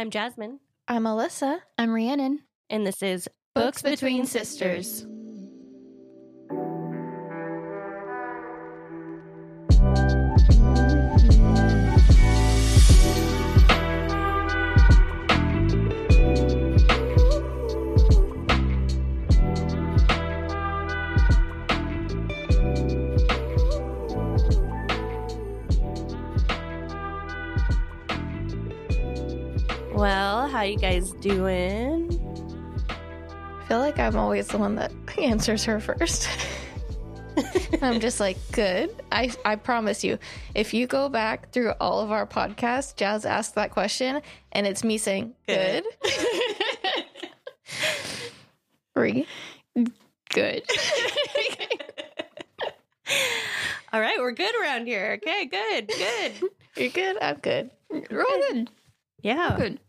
[0.00, 1.60] I'm Jasmine, I'm Alyssa.
[1.76, 2.40] I'm Rhiannon.
[2.70, 5.04] and this is Books Between Sisters.
[5.06, 5.19] Well,
[30.80, 32.08] guys doing?
[32.88, 36.28] I feel like I'm always the one that answers her first.
[37.82, 38.90] I'm just like, good.
[39.12, 40.18] I, I promise you,
[40.54, 44.22] if you go back through all of our podcasts, Jazz asked that question,
[44.52, 45.84] and it's me saying, good.
[48.96, 49.26] Re.
[50.30, 50.62] Good.
[53.92, 55.18] All right, we're good around here.
[55.20, 56.32] Okay, good, good.
[56.76, 57.16] You're good?
[57.20, 57.70] I'm good.
[57.90, 58.70] We're all good.
[59.20, 59.80] Yeah, Good.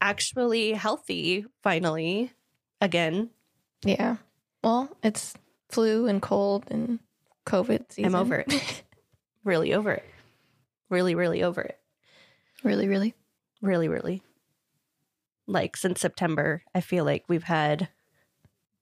[0.00, 2.32] Actually healthy finally
[2.80, 3.30] again.
[3.84, 4.16] Yeah.
[4.62, 5.34] Well, it's
[5.70, 6.98] flu and cold and
[7.46, 8.14] COVID season.
[8.14, 8.82] I'm over it.
[9.44, 10.04] really over it.
[10.88, 11.78] Really, really over it.
[12.62, 13.14] Really, really.
[13.62, 14.22] Really, really.
[15.46, 17.88] Like since September, I feel like we've had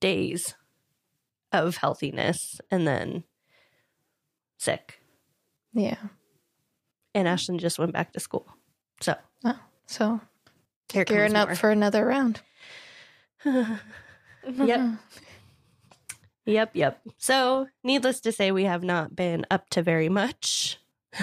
[0.00, 0.54] days
[1.52, 3.24] of healthiness and then
[4.58, 5.00] sick.
[5.72, 5.96] Yeah.
[7.14, 8.46] And Ashton just went back to school.
[9.00, 10.20] So oh, So
[10.92, 11.56] here gearing up more.
[11.56, 12.40] for another round.
[14.46, 14.80] Yep.
[16.46, 17.02] Yep, yep.
[17.18, 20.78] So, needless to say, we have not been up to very much.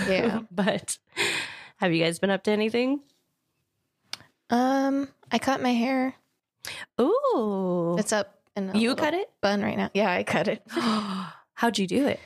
[0.07, 0.41] Yeah.
[0.51, 0.99] but
[1.77, 2.99] have you guys been up to anything?
[4.51, 6.13] Um, I cut my hair.
[7.01, 7.95] Ooh.
[7.97, 9.31] It's up in a you cut it?
[9.41, 9.89] bun right now.
[9.95, 12.19] Yeah, I cut it How'd you do it?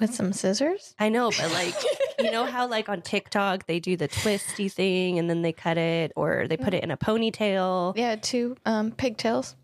[0.00, 0.96] with some scissors.
[0.98, 1.74] I know, but like,
[2.18, 5.78] you know how like on TikTok they do the twisty thing and then they cut
[5.78, 9.54] it or they put it in a ponytail Yeah, two um pigtails.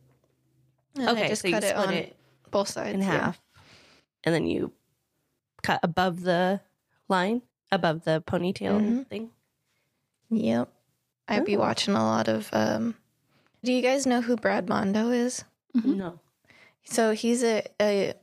[0.97, 2.17] And Okay, I just so you cut it split on it
[2.51, 3.07] both sides in yeah.
[3.07, 3.41] half.
[4.23, 4.73] And then you
[5.63, 6.61] cut above the
[7.09, 9.07] line, above the ponytail Mhm.
[9.09, 9.31] thing.
[10.31, 10.69] Yep.
[11.29, 12.49] I'd be watching a lot of.
[12.53, 12.95] um
[13.63, 15.45] Do you guys know who Brad Mondo is?
[15.77, 15.97] Mhm.
[15.97, 16.21] No.
[16.85, 18.15] So he's a, a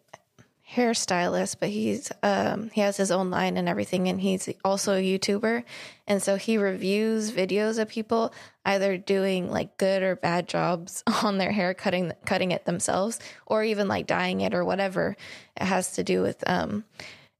[0.76, 5.02] hairstylist, but he's um he has his own line and everything, and he's also a
[5.02, 5.64] YouTuber,
[6.08, 8.34] and so he reviews videos of people
[8.66, 13.64] either doing like good or bad jobs on their hair, cutting cutting it themselves, or
[13.64, 15.16] even like dyeing it or whatever
[15.59, 16.44] it has to do with.
[16.48, 16.86] Um,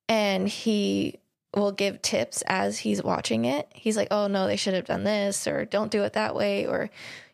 [0.10, 1.20] and he
[1.56, 3.68] will give tips as he's watching it.
[3.74, 6.66] He's like, "Oh no, they should have done this," or "Don't do it that way,"
[6.66, 6.90] or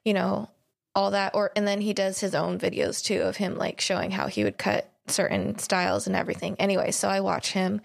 [0.06, 0.50] you know
[0.98, 4.10] all that or and then he does his own videos too of him like showing
[4.10, 6.56] how he would cut certain styles and everything.
[6.60, 7.82] Anyway so i watch him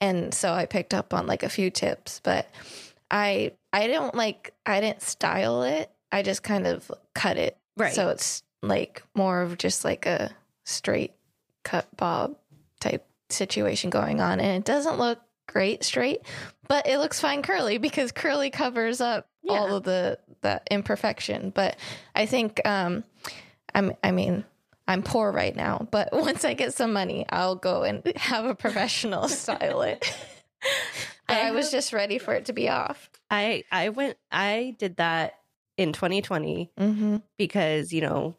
[0.00, 2.48] and so i picked up on like a few tips but
[3.10, 5.90] i i don't like i didn't style it.
[6.12, 7.56] I just kind of cut it.
[7.76, 7.92] Right.
[7.92, 10.30] so it's like more of just like a
[10.64, 11.12] straight
[11.62, 12.36] cut bob
[12.80, 16.20] type situation going on and it doesn't look great straight
[16.68, 21.50] but it looks fine curly because curly covers up all of the that imperfection.
[21.50, 21.76] But
[22.14, 23.04] i think um
[23.74, 24.44] i'm i mean
[24.88, 28.54] i'm poor right now but once i get some money i'll go and have a
[28.54, 30.12] professional style it.
[31.28, 33.10] But I, was just ready for it to be off.
[33.30, 35.34] I I went I did that
[35.76, 37.16] in 2020 mm-hmm.
[37.36, 38.36] because, you know,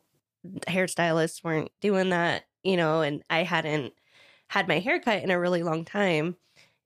[0.68, 3.94] hairstylists weren't doing that, you know, and I hadn't
[4.48, 6.38] had my hair cut in a really long time.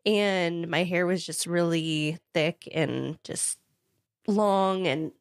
[0.05, 3.59] And my hair was just really thick and just
[4.27, 5.11] long and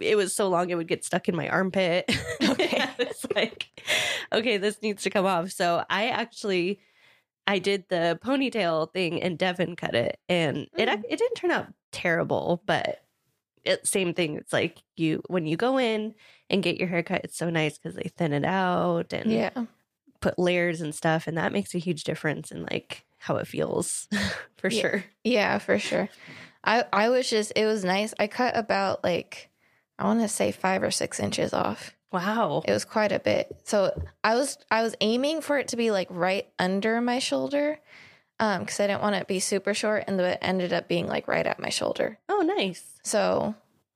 [0.00, 2.04] it was so long it would get stuck in my armpit.
[2.50, 2.80] Okay.
[2.80, 3.66] I was like,
[4.32, 5.50] okay, this needs to come off.
[5.50, 6.80] So I actually
[7.46, 11.02] I did the ponytail thing and Devin cut it and it Mm.
[11.08, 13.04] it didn't turn out terrible, but
[13.64, 14.36] it, same thing.
[14.36, 16.14] It's like you when you go in
[16.50, 19.50] and get your hair cut, it's so nice because they thin it out and yeah
[20.20, 24.08] put layers and stuff, and that makes a huge difference in like how it feels
[24.56, 24.80] for Yeah.
[24.80, 25.04] sure.
[25.24, 26.08] yeah for sure
[26.64, 29.48] i i was just it was nice i cut about like
[29.98, 32.62] i want to say five or six inches off Wow.
[32.66, 33.54] It was quite a bit.
[33.64, 33.92] So
[34.24, 37.78] I was I was aiming for it to be like right under my shoulder,
[38.40, 41.06] um, because I didn't want it to be super short, and it ended up being
[41.06, 42.18] like right at my shoulder.
[42.28, 42.82] Oh, nice.
[43.02, 43.54] So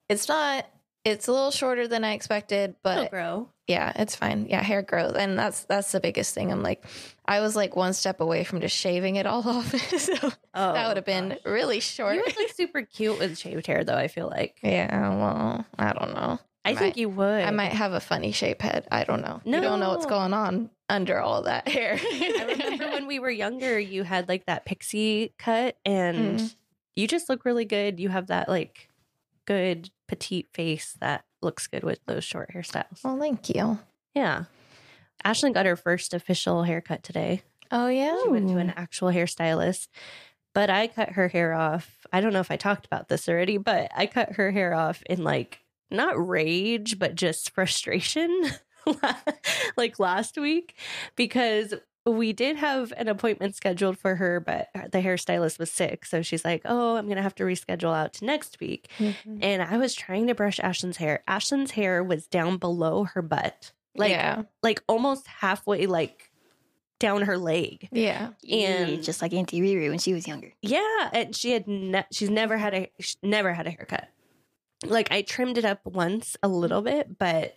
[0.09, 0.67] it's not.
[1.05, 3.49] It's a little shorter than I expected, It'll but grow.
[3.73, 4.47] Yeah, it's fine.
[4.49, 6.53] Yeah, hair growth, and that's that's the biggest thing.
[6.53, 6.85] I'm like,
[7.27, 10.15] I was like one step away from just shaving it all off, so
[10.55, 12.17] Oh, that would have been really short.
[12.17, 13.97] You look super cute with shaved hair, though.
[13.97, 14.59] I feel like.
[14.63, 16.39] yeah, well, I don't know.
[16.65, 17.43] I might- think you would.
[17.45, 18.87] I might have a funny shape head.
[18.93, 19.41] I don't know.
[19.45, 21.99] You don't know what's going on under all that hair.
[22.01, 26.55] I remember when we were younger, you had like that pixie cut, and Mhm.
[26.95, 27.99] you just look really good.
[27.99, 28.89] You have that like
[29.47, 33.03] good petite face that looks good with those short hairstyles.
[33.05, 33.79] Well, thank you.
[34.15, 34.45] Yeah.
[35.25, 37.43] Ashlyn got her first official haircut today.
[37.71, 38.17] Oh yeah.
[38.23, 39.89] She went to an actual hairstylist,
[40.55, 42.07] but I cut her hair off.
[42.13, 45.03] I don't know if I talked about this already, but I cut her hair off
[45.09, 45.61] in like
[45.91, 48.31] not rage, but just frustration,
[49.77, 50.75] like last week,
[51.17, 56.05] because we did have an appointment scheduled for her, but the hairstylist was sick.
[56.05, 58.89] So she's like, Oh, I'm going to have to reschedule out to next week.
[58.99, 59.39] Mhm.
[59.41, 61.23] And I was trying to brush Ashlyn's hair.
[61.29, 64.43] Ashlyn's hair was down below her butt, like, yeah.
[64.63, 66.31] like almost halfway, like
[66.99, 67.89] down her leg.
[67.93, 68.31] Yeah.
[68.51, 70.53] And- just like Auntie Riri when she was younger.
[70.61, 74.09] Yeah, and she had ne- she's never had a she's never had a haircut.
[74.85, 77.57] Like I trimmed it up once a little bit, but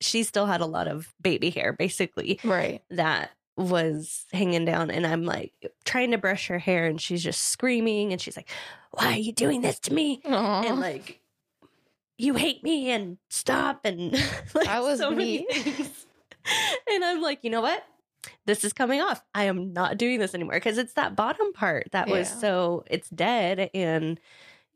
[0.00, 2.82] she still had a lot of baby hair basically Right.
[2.90, 5.52] that was hanging down and I'm like
[5.84, 8.48] trying to brush her hair and she's just screaming and she's like,
[8.92, 10.62] "Why are you doing this to me?" Aw.
[10.64, 11.20] and like
[12.16, 14.12] you hate me and stop and
[14.54, 15.46] like That was so many me.
[15.52, 16.06] things.
[16.90, 17.82] and I'm like, you know what?
[18.46, 19.22] This is coming off.
[19.34, 23.08] I am not doing this anymore because it's that bottom part that was so it's
[23.10, 24.18] dead and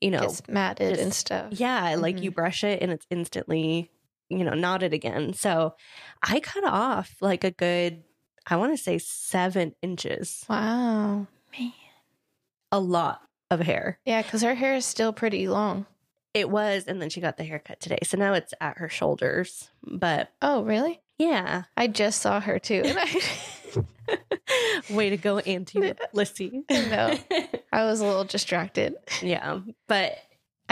[0.00, 1.52] you know gets matted just- and stuff.
[1.52, 2.22] yeah, like Mhm.
[2.24, 3.90] you brush it and it's instantly
[4.28, 5.32] you know knotted again.
[5.34, 5.74] So
[6.22, 8.02] I cut off like a good
[8.46, 11.26] I want to say seven inches, Wow.
[11.58, 11.72] Man.
[12.70, 13.98] a lot of hair.
[14.04, 15.86] Yeah, because her hair is still pretty long.
[16.34, 17.98] It was, and then she got the haircut today.
[18.04, 19.70] So now it's at her shoulders.
[19.86, 21.00] But Oh, really?
[21.18, 21.64] yeah.
[21.76, 22.82] I just saw her too.
[22.84, 23.84] And I,
[24.90, 26.62] Way to go, Auntie Lissy.
[26.70, 27.16] No.
[27.72, 28.94] I was a little distracted.
[29.22, 29.60] yeah.
[29.88, 30.16] But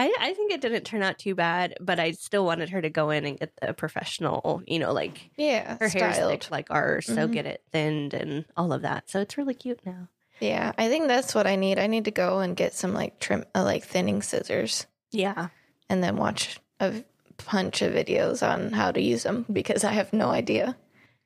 [0.01, 2.89] I, I think it didn't turn out too bad, but I still wanted her to
[2.89, 6.31] go in and get the professional, you know, like Yeah, her styled.
[6.43, 7.07] thick like ours.
[7.07, 7.33] So Mhm.
[7.33, 9.11] get it thinned and all of that.
[9.11, 10.09] So it's really cute now.
[10.41, 11.79] Yeah, I think that's what I need.
[11.79, 15.49] I need to go and get some like trim, uh, like thinning scissors, Yeah.
[15.91, 17.05] and then watch a
[17.53, 20.77] bunch of videos on how to use them because I have no idea.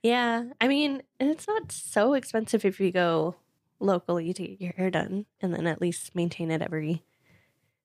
[0.03, 0.45] Yeah.
[0.61, 3.37] I mean, it's not so expensive if you go
[3.79, 7.03] locally to get your hair done and then at least maintain it every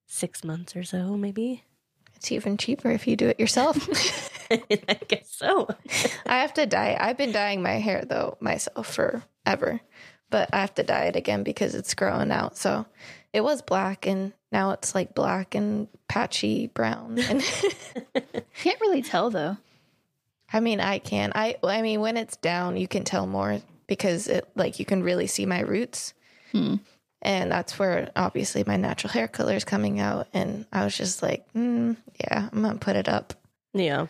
[0.10, 1.64] six months or so, maybe.
[2.16, 3.88] It's even cheaper if you do it yourself.
[4.52, 5.70] I guess so.
[6.26, 6.98] I have to dye.
[7.00, 9.80] I've been dyeing my hair though myself forever,
[10.30, 12.58] but I have to dye it again because it's growing out.
[12.58, 12.86] So
[13.32, 17.20] it was black and now it's like black and patchy brown.
[17.30, 17.42] And
[18.56, 19.56] Can't really tell though.
[20.52, 21.32] I mean, I can.
[21.36, 25.04] I I mean, when it's down, you can tell more because it like you can
[25.04, 26.14] really see my roots.
[26.52, 26.78] Hmm.
[27.22, 30.28] And that's where obviously my natural hair color is coming out.
[30.34, 33.34] And I was just like, mm, yeah, I'm gonna put it up.
[33.74, 34.08] Yeah.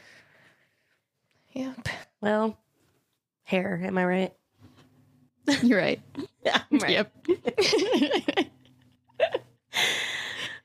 [1.53, 1.89] Yep.
[2.21, 2.57] Well,
[3.43, 4.33] hair, am I right?
[5.63, 5.99] You're right.
[6.45, 6.91] Yeah, I'm right.
[6.91, 8.47] Yep.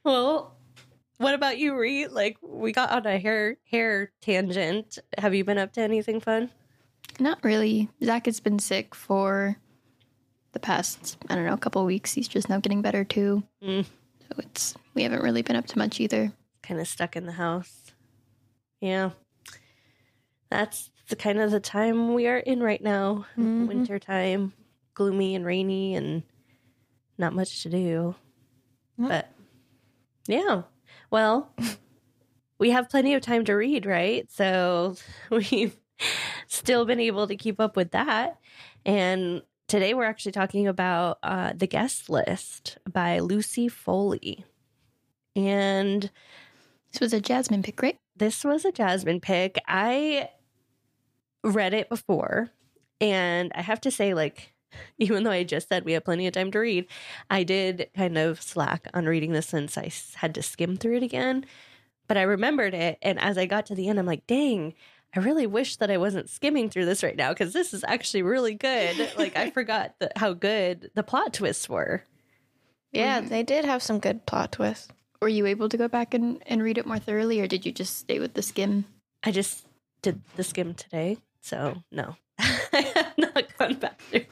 [0.04, 0.54] Well,
[1.16, 2.10] what about you, Reed?
[2.10, 4.98] Like we got on a hair hair tangent.
[5.16, 6.50] Have you been up to anything fun?
[7.18, 7.88] Not really.
[8.02, 9.56] Zach has been sick for
[10.54, 12.12] the past, I don't know, a couple of weeks.
[12.12, 13.42] He's just now getting better too.
[13.62, 13.84] Mm.
[13.84, 16.32] So it's, we haven't really been up to much either.
[16.62, 17.92] Kind of stuck in the house.
[18.80, 19.10] Yeah.
[20.50, 23.26] That's the kind of the time we are in right now.
[23.36, 23.66] Mhm.
[23.66, 24.52] Winter time,
[24.94, 26.22] gloomy and rainy and
[27.18, 28.14] not much to do.
[28.98, 29.08] Yep.
[29.08, 29.28] But
[30.26, 30.62] yeah.
[31.10, 31.52] Well,
[32.58, 34.30] we have plenty of time to read, right?
[34.30, 34.96] So
[35.30, 35.76] we've
[36.46, 38.38] still been able to keep up with that.
[38.86, 39.42] And
[39.74, 44.44] today we're actually talking about uh, The Guest List by Lucy Foley.
[45.34, 46.12] And
[46.92, 47.96] This was a Jasmine pick, right?
[48.14, 49.58] this was a Jasmine pick.
[49.66, 50.28] I
[51.42, 52.50] read it before,
[53.00, 54.54] and I have to say, like,
[54.98, 56.86] even though I just said we have plenty of time to read,
[57.28, 61.02] I did kind of slack on reading this since I had to skim through it
[61.02, 61.46] again.
[62.06, 64.74] But I remembered it, and as I got to the end, I'm like, dang.
[65.16, 68.22] I really wish that I wasn't skimming through this right now because this is actually
[68.22, 69.12] really good.
[69.16, 72.02] Like I forgot the, how good the plot twists were.
[72.92, 73.28] Yeah, Mm.
[73.28, 74.88] they did have some good plot twists.
[75.20, 77.72] Were you able to go back and, and read it more thoroughly, or did you
[77.72, 78.84] just stay with the skim?
[79.22, 79.66] I just
[80.02, 84.26] did the skim today, so no, I have not gone back through.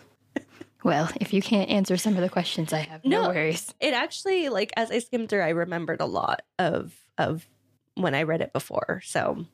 [0.84, 3.28] Well, if you can't answer some of the questions, I have no, No.
[3.28, 3.72] worries.
[3.80, 7.46] It actually, like as I skimmed through, I remembered a lot of of
[7.94, 9.00] when I read it before.
[9.04, 9.46] So,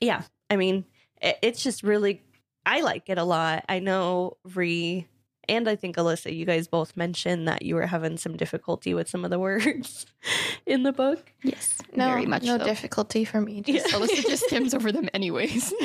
[0.00, 0.84] yeah, I mean,
[1.20, 2.22] it, it's just really,
[2.66, 3.64] I like it a lot.
[3.68, 5.06] I know Ree
[5.48, 9.08] and I think Alyssa, you guys both mentioned that you were having some difficulty with
[9.08, 10.04] some of the words
[10.66, 11.32] in the book.
[11.42, 12.64] Yes, No, very much no so.
[12.64, 13.62] difficulty for me.
[13.62, 15.72] Just Alyssa just skims over them anyways.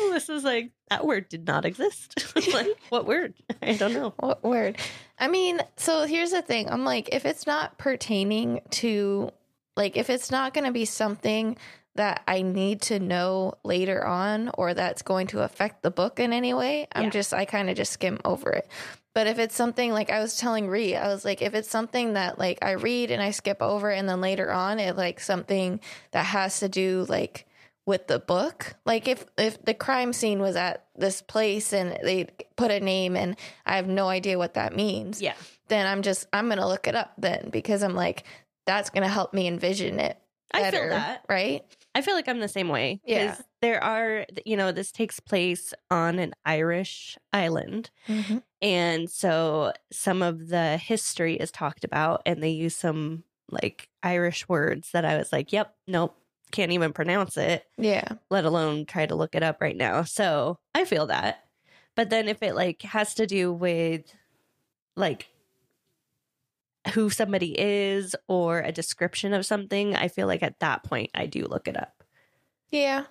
[0.00, 2.14] Alyssa's like, that word did not exist.
[2.54, 3.34] like, what word?
[3.60, 4.14] I don't know.
[4.18, 4.78] What word?
[5.18, 6.70] I mean, so here's the thing.
[6.70, 9.30] I'm like, if it's not pertaining to
[9.76, 11.56] Like if it's not going to be something
[11.98, 16.32] that I need to know later on or that's going to affect the book in
[16.32, 17.10] any way, I'm Yeah.
[17.10, 18.66] just I kind of just skim over it.
[19.14, 22.12] But if it's something like I was telling Ree, I was like, if it's something
[22.14, 25.80] that like I read and I skip over and then later on it like something
[26.12, 27.46] that has to do like
[27.84, 32.28] with the book, like if if the crime scene was at this place and they
[32.56, 33.36] put a name and
[33.66, 35.34] I have no idea what that means, Yeah.
[35.68, 38.22] then I'm just I'm gonna look it up then because I'm like
[38.66, 40.16] that's gonna help me envision it
[40.52, 41.24] I feel that.
[41.28, 41.62] right?
[41.94, 43.00] I feel like I'm the same way.
[43.04, 43.36] Yeah.
[43.60, 47.90] There are, you know, this takes place on an Irish island.
[48.06, 48.38] Mm-hmm.
[48.62, 54.48] And so some of the history is talked about, and they use some like Irish
[54.48, 56.16] words that I was like, yep, nope,
[56.50, 60.02] can't even pronounce it, Yeah, let alone try to look it up right now.
[60.02, 61.44] So I feel that.
[61.94, 64.02] But then if it like has to do with
[64.96, 65.28] like
[66.88, 71.26] who somebody is or a description of something, I feel like at that point I
[71.26, 72.04] do look it up.
[72.70, 73.04] yeah,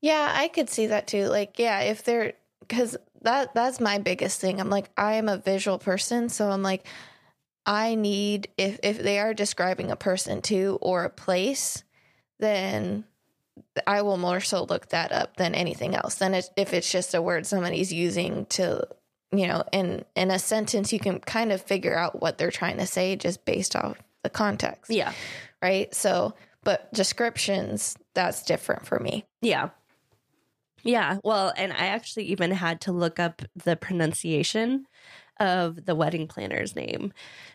[0.00, 0.32] yeah.
[0.34, 1.26] I could see that too.
[1.26, 4.60] Like, yeah, if they're because that that's my biggest thing.
[4.60, 6.86] I'm like I am a visual person, so I'm like
[7.66, 11.82] I need if if they are describing a person too or a place,
[12.38, 13.04] then
[13.86, 16.16] I will more so look that up than anything else.
[16.16, 18.86] Then it, if it's just a word somebody's using to,
[19.32, 22.78] you know, in in a sentence, you can kind of figure out what they're trying
[22.78, 25.12] to say just based off the context, Yeah.
[25.62, 25.94] right?
[25.94, 29.24] So, but descriptions that's different for me.
[29.42, 29.68] Yeah.
[30.82, 31.18] Yeah.
[31.24, 34.86] Well, and I actually even had to look up the pronunciation
[35.40, 37.12] of the wedding planner's name.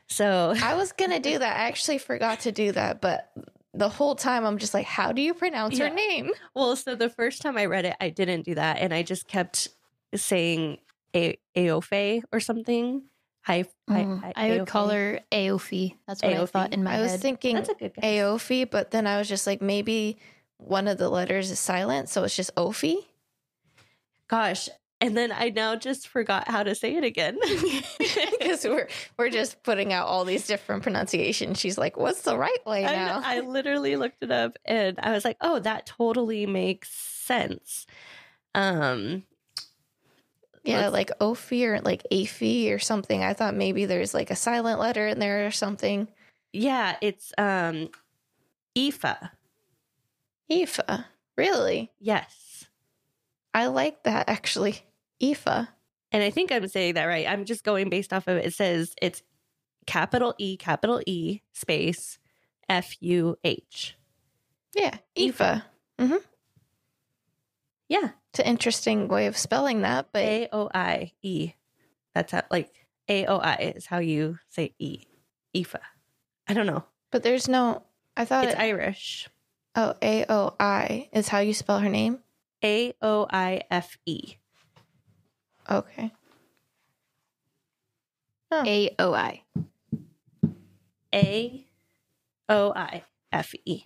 [0.08, 1.58] So, I was gonna do that.
[1.60, 3.32] I actually forgot to do that, but
[3.74, 5.90] the whole time I'm just like, how do you pronounce Yeah.
[5.90, 6.32] her name?
[6.54, 8.78] well, so the first time I read it, I didn't do that.
[8.78, 9.70] And I just kept
[10.16, 10.78] saying
[11.16, 13.04] A- Aofe or something.
[13.46, 15.96] I, Mm, I would call her Aofi.
[16.08, 17.00] That's what I thought in my head.
[17.00, 17.20] I was head.
[17.22, 18.06] thinking That's a good guess.
[18.06, 20.18] Aofi, but then I was just like, maybe
[20.58, 22.96] one of the letters is silent, so it's just Ophi.
[24.30, 24.70] Gosh.
[25.02, 27.38] And then I now just forgot how to say it again.
[28.00, 31.60] because we're we're just putting out all these different pronunciations.
[31.60, 35.12] She's like, "What's the right way I, now?" I literally looked it up and I
[35.12, 37.86] was like, oh, that totally makes sense.
[38.56, 39.24] Um,
[40.64, 43.24] yeah, like Ophi or like Afi or something.
[43.24, 46.08] I thought maybe there's like a silent letter in there or something.
[46.54, 47.90] yeah, it's um
[48.78, 49.18] Aoife.
[50.52, 50.80] Aoife,
[51.38, 51.92] really?
[52.00, 52.66] Yes.
[53.54, 54.80] I like that actually.
[55.22, 55.68] Aoife.
[56.12, 57.28] And I think I'm saying that right.
[57.28, 58.46] I'm just going based off of it.
[58.46, 59.22] It says it's
[59.86, 62.20] capital E, capital E, space
[62.70, 63.96] F U H.
[64.76, 65.62] Yeah, Aoife.
[67.90, 68.10] Yeah.
[68.34, 71.54] It's an interesting way of spelling that, but A O I E.
[72.16, 75.04] That's how, like, A O I is how you say E.
[75.56, 75.76] Aoife.
[76.48, 76.84] I don't know.
[77.12, 77.84] but there's no.
[78.18, 79.30] I thought It's it, Irish.
[79.76, 82.20] oh A O I is how you spell her name.
[82.64, 84.38] A O I F E.
[85.70, 86.12] Okay.
[88.52, 89.44] A O I.
[91.14, 91.68] A
[92.50, 93.84] O I F E.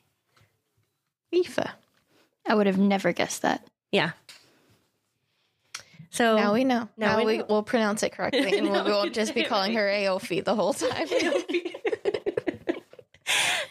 [1.35, 1.59] Aoife.
[2.47, 3.67] I would have never guessed that.
[3.91, 4.11] Yeah.
[6.09, 6.89] So Now we know.
[6.97, 7.45] now Now, we we, know.
[7.49, 9.81] will pronounce it correctly, and we'll, we we won't just be calling right.
[9.81, 11.07] her Aofi the whole time.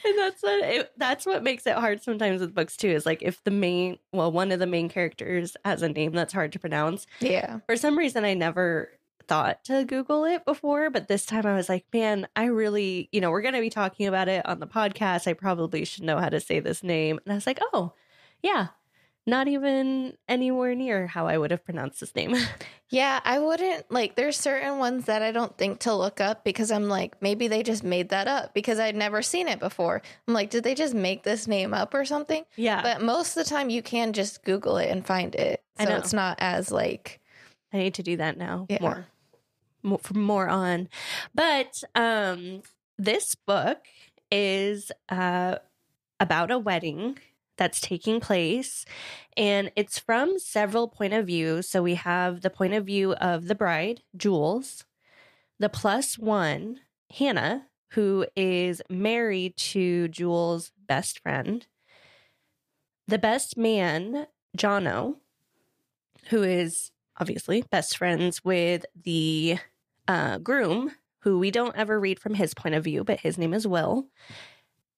[0.05, 2.89] and that's what it, that's what makes it hard sometimes with books too.
[2.89, 6.33] Is like if the main well one of the main characters has a name that's
[6.33, 7.07] hard to pronounce.
[7.21, 7.61] yeah.
[7.67, 8.91] For some reason, I never
[9.29, 13.21] thought to Google it before, but this time I was like, man, I really you
[13.21, 15.27] know we're gonna be talking about it on the podcast.
[15.27, 17.19] I probably should know how to say this name.
[17.25, 17.93] And I was like, oh
[18.43, 18.69] yeah.
[19.29, 22.35] Not even anywhere near how I would have pronounced his name.
[22.89, 26.71] Yeah, I wouldn't like there's certain ones that I don't think to look up because
[26.71, 30.03] I'm like maybe they just made that up because I'd never seen it before.
[30.29, 32.45] I'm like did they just make this name up or something?
[32.55, 32.83] yeah.
[32.83, 35.65] But most of the time you can just google it and find it.
[35.77, 35.97] I So know.
[35.97, 37.21] it's not as like
[37.73, 38.79] I need to do that now Yeah.
[38.81, 39.07] more,
[39.83, 40.89] more from more on.
[41.35, 42.63] But um,
[42.99, 43.79] this book
[44.31, 45.57] is uh,
[46.21, 47.19] about a wedding
[47.57, 48.85] that's taking place,
[49.37, 51.69] and it's from several point of views.
[51.69, 54.85] So we have the point of view of the bride, Jules,
[55.59, 56.81] the plus one,
[57.15, 61.67] Hannah, who is married to Jules' best friend,
[63.09, 65.17] the best man, Jono,
[66.31, 69.59] who is obviously best friends with the
[70.09, 73.55] uh, groom, who we don't ever read from his point of view, but his name
[73.55, 74.07] is Will.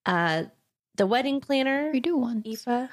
[0.05, 0.45] Uh,
[0.99, 2.45] the wedding planner, We do one.
[2.47, 2.91] Aoife.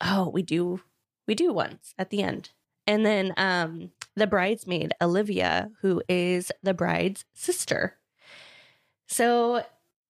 [0.00, 0.80] Oh, we do,
[1.28, 2.50] we do once at the end,
[2.86, 7.98] and then um, the bridesmaid Olivia, who is the bride's sister.
[9.06, 9.64] So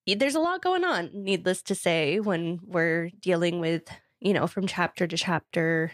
[0.07, 3.83] there's a lot going on, needless to say, when we're dealing with,
[4.19, 5.91] you know, from chapter to chapter,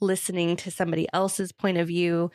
[0.00, 2.30] listening to somebody else's point of view.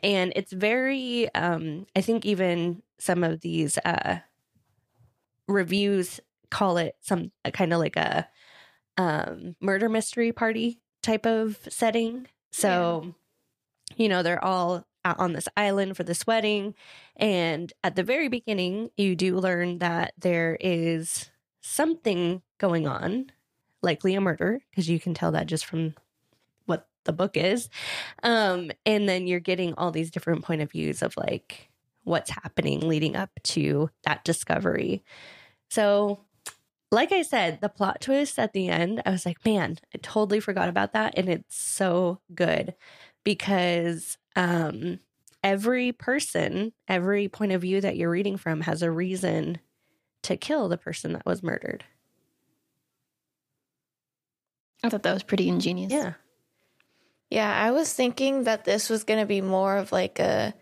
[0.00, 4.18] And it's very, um, I think even some of these uh,
[5.48, 8.28] reviews call it some kind of like a
[8.96, 12.26] um, murder mystery party type of setting.
[12.50, 13.14] So,
[13.96, 16.74] you know, they're all out on this island for this wedding.
[17.16, 23.30] And at the very beginning, you do learn that there is something going on,
[23.82, 25.94] likely a murder, because you can tell that just from
[26.66, 27.68] what the book is.
[28.22, 31.70] Um, and then you're getting all these different point of views of like
[32.04, 35.04] what's happening leading up to that discovery.
[35.70, 36.20] So,
[36.90, 40.40] like I said, the plot twist at the end, I was like, man, I totally
[40.40, 41.14] forgot about that.
[41.16, 42.74] And it's so good
[43.24, 45.00] because um,
[45.42, 49.58] every person, every point of view that you're reading from has a reason
[50.22, 51.84] to kill the person that was murdered.
[54.82, 55.92] I thought that was pretty ingenious.
[55.92, 56.14] Yeah.
[57.30, 60.54] Yeah, I was thinking that this was going to be more of like a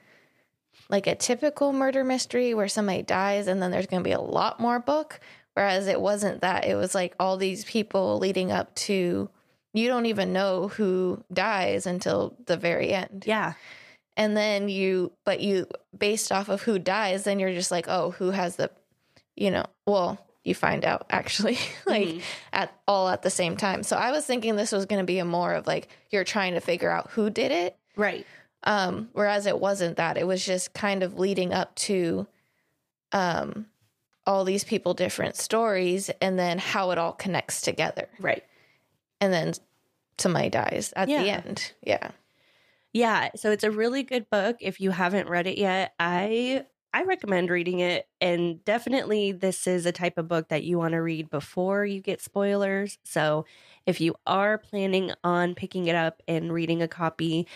[0.88, 4.21] like a typical murder mystery where somebody dies and then there's going to be a
[4.21, 5.21] lot more book,
[5.56, 6.66] whereas it wasn't that.
[6.66, 9.28] It was like all these people leading up to
[9.72, 13.25] you don't even know who dies until the very end.
[13.26, 13.54] Yeah.
[14.16, 18.12] And then you but you based off of who dies, then you're just like, "Oh,
[18.12, 18.70] who has the
[19.34, 22.22] you know, well, you find out actually like Mhm.
[22.52, 23.82] at all at the same time.
[23.82, 26.54] So I was thinking this was going to be a more of like you're trying
[26.54, 27.76] to figure out who did it.
[27.96, 28.26] Right.
[28.62, 30.16] Um whereas it wasn't that.
[30.16, 32.26] It was just kind of leading up to
[33.12, 33.66] um
[34.26, 38.09] all these people different stories and then how it all connects together.
[38.18, 38.45] Right.
[39.21, 39.54] And then
[40.18, 41.73] somebody dies at the end.
[41.83, 42.11] Yeah.
[42.92, 44.56] Yeah, so it's a really good book.
[44.61, 46.64] If you haven't read it yet, I
[46.95, 50.92] I recommend reading it and definitely this is a type of book that you want
[50.92, 52.99] to read before you get spoilers.
[53.04, 53.45] So,
[53.85, 57.47] if you are planning on picking it up and reading a copy,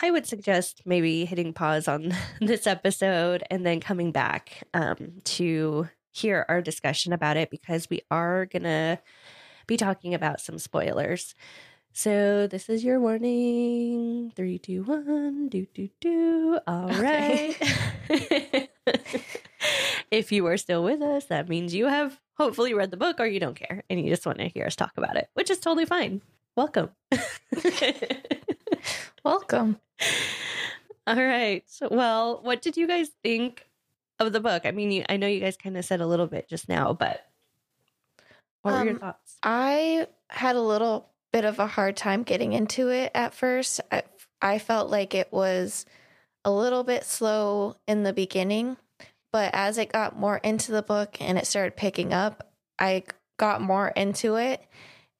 [0.00, 5.88] I would suggest maybe hitting pause on this episode and then coming back um, to
[6.10, 8.98] hear our discussion about it because we are going to
[9.66, 11.34] be talking about some spoilers.
[11.92, 14.32] So this is your warning.
[14.34, 15.48] Three, two, one.
[15.48, 16.58] Do do do.
[16.66, 17.56] All right.
[18.10, 18.68] Okay.
[20.10, 23.26] if you are still with us, that means you have hopefully read the book or
[23.26, 25.58] you don't care and you just want to hear us talk about it, which is
[25.58, 26.22] totally fine.
[26.56, 26.90] Welcome.
[29.24, 29.80] Welcome.
[31.06, 31.64] All right.
[31.90, 33.66] Well, what did you guys think
[34.18, 34.62] of the book?
[34.64, 36.92] I mean, you, I know you guys kind of said a little bit just now,
[36.92, 37.26] but
[38.62, 39.40] what were your Um, thoughts?
[39.42, 43.80] I had a little bit of a hard time getting into it at first.
[43.90, 44.02] I,
[44.40, 45.86] I felt like it was
[46.44, 48.76] a little bit slow in the beginning,
[49.32, 53.04] but as it got more into the book and it started picking up, I
[53.38, 54.62] got more into it.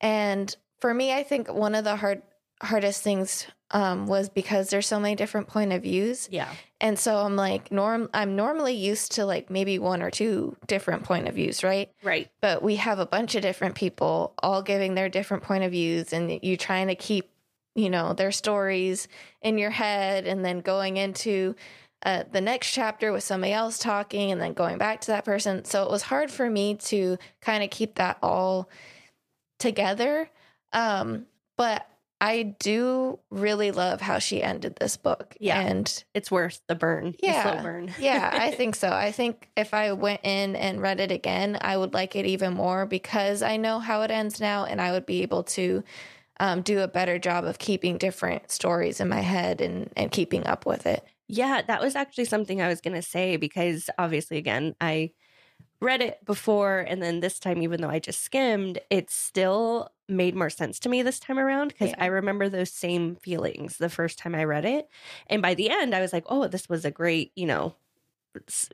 [0.01, 2.23] And for me, I think one of the hard
[2.63, 6.49] hardest things um, was because there's so many different point of views Yeah.
[6.81, 11.05] and so i'm like norm i'm normally used to like maybe one or two different
[11.05, 12.31] point of views right Right.
[12.43, 16.13] but we have a bunch of different people all giving their different point of views
[16.13, 17.31] and you trying to keep
[17.75, 19.09] you know their stories
[19.41, 21.55] in your head and then going into
[22.05, 25.65] uh, the next chapter with somebody else talking and then going back to that person
[25.65, 28.69] so it was hard for me to kind of keep that all
[29.59, 30.29] together
[30.73, 31.25] um
[31.57, 31.87] but
[32.23, 35.61] i do really love how she ended this book Yeah.
[35.61, 37.13] and It's worth the burn.
[37.21, 37.43] the Yeah.
[37.43, 37.93] slow burn.
[38.01, 38.89] yeah, I think so.
[38.91, 42.55] I think if I went in and read it again, I would like it even
[42.55, 45.83] more because I know how it ends now and I would be able to
[46.41, 50.47] um, do a better job of keeping different stories in my head and, and keeping
[50.47, 51.05] up with it.
[51.29, 55.13] Yeah, that was actually something I was going to say because obviously, again, I
[55.83, 60.35] read it before and then this time, even though I just skimmed, it still made
[60.37, 61.97] more sense to me this time around because Yeah.
[61.99, 64.89] I remember those same feelings the first time I read it.
[65.27, 67.75] And by the end, I was like, oh, this was a great, you know,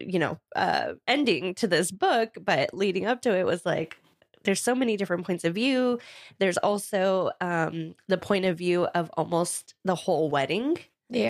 [0.01, 2.37] you know, uh, ending to this book.
[2.41, 3.97] But leading up to it was like,
[4.45, 5.99] there's so many different points of view.
[6.39, 10.79] There's also um, the point of view of almost the whole wedding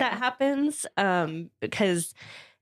[0.01, 2.13] that happens um because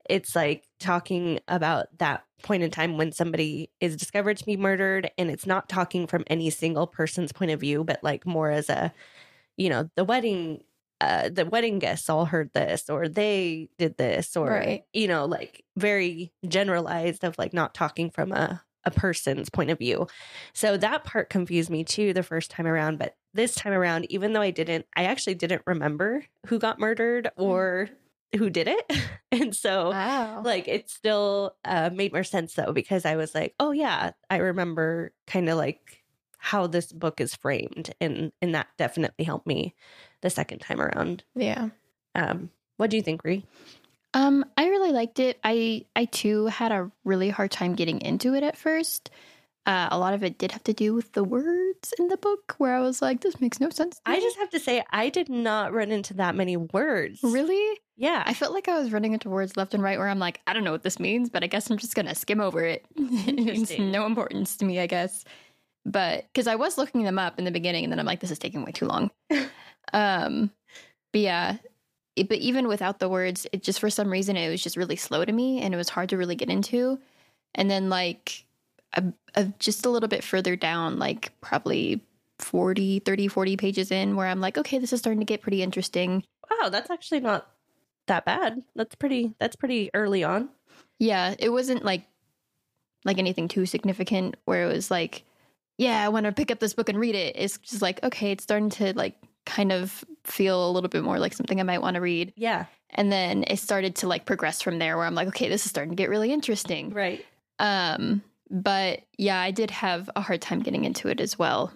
[0.10, 5.10] it's like talking about that point in time when somebody is discovered to be murdered
[5.18, 8.70] and it's not talking from any single person's point of view but like more as
[8.70, 8.94] a
[9.58, 10.64] you know the wedding
[11.02, 14.84] uh the wedding guests all heard this or they did this or Right.
[14.94, 19.78] you know like very generalized of like not talking from a a person's point of
[19.80, 20.08] view
[20.54, 24.32] so that part confused me too the first time around but this time around even
[24.32, 27.90] though i didn't i actually didn't remember who got murdered or
[28.36, 28.94] who did it.
[29.32, 30.42] and so Wow.
[30.44, 34.38] like it still uh, made more sense though because I was like, oh yeah, I
[34.38, 36.04] remember kind of like
[36.38, 39.74] how this book is framed, and and that definitely helped me
[40.22, 41.24] the second time around.
[41.36, 41.70] yeah.
[42.16, 43.46] Um, what do you think, Ree?
[44.14, 45.40] Um, I really liked it.
[45.44, 49.10] I I too had a really hard time getting into it at first.
[49.68, 52.56] Uh, a lot of it did have to do with the words in the book,
[52.58, 54.84] where I was like, "This makes no sense." to I me." just have to say,
[54.92, 57.20] I did not run into that many words.
[57.22, 58.24] really, Yeah.
[58.26, 60.54] I felt like I was running into words left and right, where I'm like, I
[60.54, 62.86] don't know what this means, but I guess I'm just gonna skim over it.
[62.96, 65.26] it's no importance to me, I guess.
[65.86, 68.32] But because I was looking them up in the beginning, and then I'm like, this
[68.32, 69.12] is taking way too long.
[69.94, 70.52] um,
[71.12, 71.58] but yeah,
[72.16, 74.96] it- but even without the words, it just for some reason it was just really
[74.96, 77.00] slow to me, and it was hard to really get into.
[77.56, 78.46] And then like,
[78.94, 79.04] a,
[79.36, 82.02] a, just a little bit further down, like probably
[82.40, 85.62] 40, 30, 40 pages in, where I'm like, okay, this is starting to get pretty
[85.62, 86.24] interesting.
[86.50, 87.50] wow, that's actually not
[88.08, 88.64] that bad.
[88.76, 89.34] That's pretty.
[89.40, 90.50] That's pretty early on.
[91.00, 92.04] Yeah, it wasn't like
[93.06, 95.24] like anything too significant where it was like,
[95.78, 97.36] yeah, I want to pick up this book and read it.
[97.38, 101.20] It's just like, okay, it's starting to like kind of feel a little bit more
[101.20, 102.34] like something I might want to read.
[102.36, 102.66] Yeah.
[102.90, 105.70] And then it started to like progress from there where I'm like, okay, this is
[105.70, 106.90] starting to get really interesting.
[106.92, 107.26] Right.
[107.60, 111.72] Um, but yeah, I did have a hard time getting into it as well.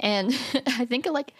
[0.00, 0.28] And
[0.66, 1.34] I think like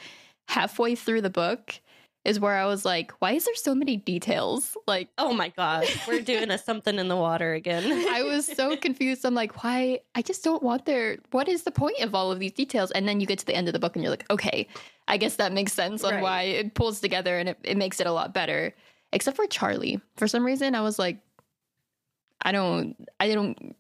[0.49, 1.81] halfway through the book
[2.25, 4.77] is where I was like, why is there so many details?
[4.87, 7.85] Like Oh my god, we're doing a something in the water again.
[8.11, 9.25] I was so confused.
[9.25, 10.01] I'm like, why?
[10.15, 11.19] I just don't want there.
[11.31, 12.91] What is the point of all of these details?
[12.91, 14.67] And then you get to the end of the book and you're like, okay,
[15.07, 16.23] I guess that makes sense on Right.
[16.23, 18.75] why it pulls together and it, it makes it a lot better.
[19.13, 20.01] Except for Charlie.
[20.19, 21.19] For some reason, I was like,
[22.43, 23.75] I don't, I don't,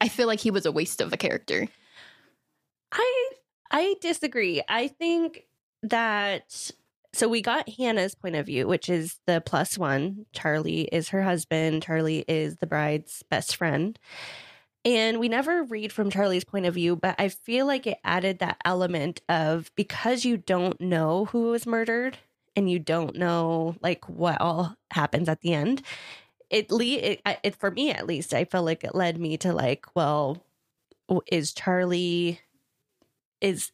[0.00, 1.68] I feel like he was a waste of a character.
[2.92, 3.30] I
[3.70, 4.62] I disagree.
[4.68, 5.46] I think
[5.82, 6.70] that
[7.12, 10.26] so we got Hannah's point of view, which is the plus one.
[10.32, 11.82] Charlie is her husband.
[11.82, 13.98] Charlie is the bride's best friend.
[14.84, 18.38] And we never read from Charlie's point of view, but I feel like it added
[18.38, 22.18] that element of because you don't know who was murdered
[22.54, 25.82] and you don't know like what all happens at the end.
[26.50, 29.52] It le it, it for me at least, I felt like it led me to
[29.52, 30.44] like, well,
[31.30, 32.40] is Charlie
[33.40, 33.72] is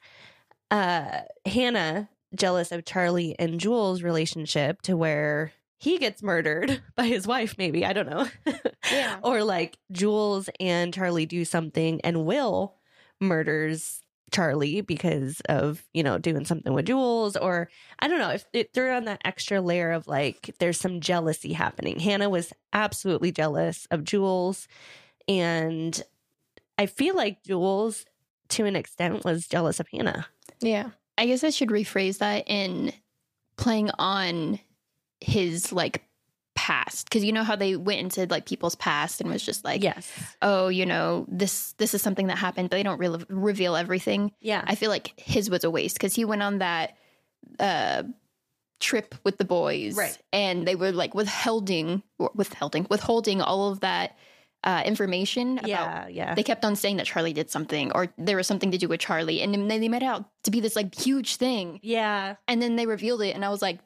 [0.71, 7.27] uh Hannah jealous of Charlie and Jules' relationship to where he gets murdered by his
[7.27, 7.85] wife, maybe.
[7.85, 8.29] I don't know.
[8.91, 9.19] Yeah.
[9.23, 12.75] or like Jules and Charlie do something and Will
[13.21, 14.02] murders
[14.33, 17.69] Charlie because of, you know, doing something with Jules or
[17.99, 21.53] I don't know if it threw on that extra layer of like there's some jealousy
[21.53, 22.01] happening.
[22.01, 24.67] Hannah was absolutely jealous of Jules
[25.29, 26.03] and
[26.79, 28.05] I feel like Jules
[28.51, 30.27] to an extent was jealous of Hannah.
[30.61, 30.91] Yeah.
[31.17, 32.93] I guess I should rephrase that in
[33.57, 34.59] playing on
[35.21, 36.03] his like
[36.63, 39.83] past because you know how they went into like people's past and was just like
[39.83, 40.09] yes.
[40.43, 44.31] oh you know this this is something that happened but they don't really reveal everything
[44.41, 44.63] Yeah.
[44.65, 46.97] i feel like his was a waste because he went on that
[47.59, 48.05] uh
[48.79, 50.17] trip with the boys Right.
[50.33, 52.03] and they were like withholding
[52.35, 54.17] withholding withholding all of that
[54.63, 56.35] uh information about yeah, yeah.
[56.37, 59.01] they kept on saying that Charlie did something or there was something to do with
[59.01, 62.37] Charlie and then they made out to be this like huge thing yeah.
[62.47, 63.81] and then they revealed it and I was like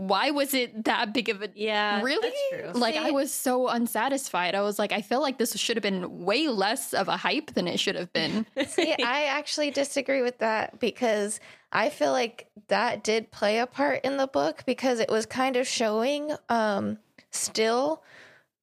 [0.00, 2.00] why was it that big of a Yeah.
[2.02, 2.80] really that's true.
[2.80, 5.82] like See- I was so unsatisfied I was like I feel like this should have
[5.82, 10.22] been way less of a hype than it should have been See, I actually disagree
[10.22, 11.40] with that because
[11.72, 15.56] I feel like that did play a part in the book because it was kind
[15.56, 16.98] of showing um
[17.32, 18.02] still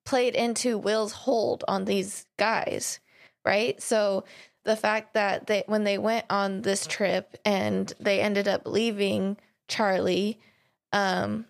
[0.05, 2.99] played into Will's hold on these guys,
[3.43, 3.81] right?
[3.81, 4.23] So
[4.63, 9.35] the fact that they when they went on this trip and they ended up leaving
[9.67, 10.39] Charlie
[10.95, 11.45] um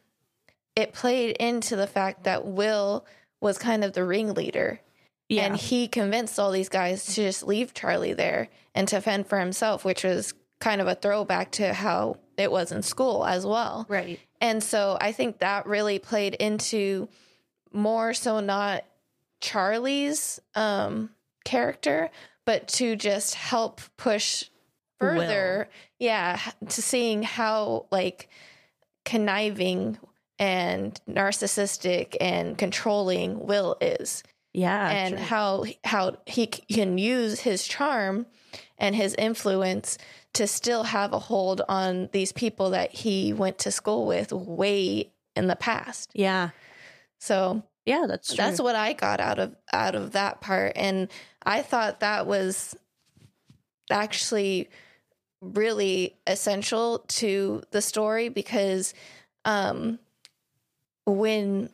[0.76, 3.06] it played into the fact that Will
[3.40, 4.82] was kind of the ringleader
[5.30, 5.44] yeah.
[5.44, 9.40] and he convinced all these guys to just leave Charlie there and to fend for
[9.40, 13.86] himself, which was kind of a throwback to how it was in school as well.
[13.90, 14.20] right.
[14.42, 17.08] And so I think that really played into
[17.72, 18.84] more so not
[19.40, 21.10] Charlie's um,
[21.46, 22.10] character,
[22.46, 24.46] but to just help push
[25.00, 25.70] further.
[26.00, 28.30] Yeah, to seeing how like
[29.06, 29.98] conniving
[30.38, 34.90] and narcissistic and controlling Will is Yeah.
[34.90, 35.26] and true.
[35.26, 38.26] how how he can use his charm
[38.78, 39.98] and his influence
[40.34, 45.12] to still have a hold on these people that he went to school with way
[45.36, 46.12] in the past.
[46.14, 46.50] yeah.
[47.20, 48.38] So Yeah, that's true.
[48.38, 51.08] that's what I got out of out of that part and
[51.46, 52.76] I thought that was
[53.92, 54.70] actually
[55.54, 58.94] really essential to the story because
[59.46, 60.00] um
[61.06, 61.70] when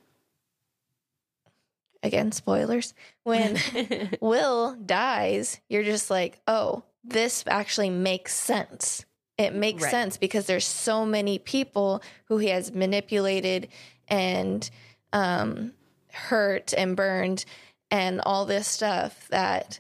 [2.04, 2.94] again, spoilers.
[3.24, 3.58] When
[4.22, 9.06] Will dies, you're just like, oh, this actually makes sense.
[9.38, 9.92] It makes Right.
[9.92, 13.68] sense because there's so many people who he has manipulated
[14.08, 14.70] and
[15.14, 15.74] um,
[16.12, 17.46] hurt and burned
[17.90, 19.80] and all this stuff that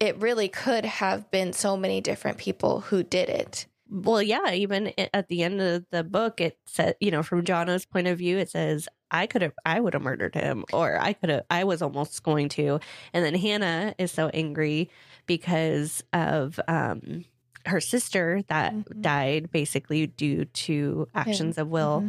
[0.00, 3.66] it really could have been so many different people who did it.
[3.90, 7.86] well, yeah, even at the end of the book, it said, you know, from Jono's
[7.86, 11.14] point of view, it says, I could have, I would have murdered him, or I
[11.14, 12.80] could have, I was almost going to.
[13.14, 14.90] And then Hannah is so angry
[15.26, 17.24] because of um,
[17.64, 19.00] her sister that Mhm.
[19.00, 22.02] died basically due to actions of Will.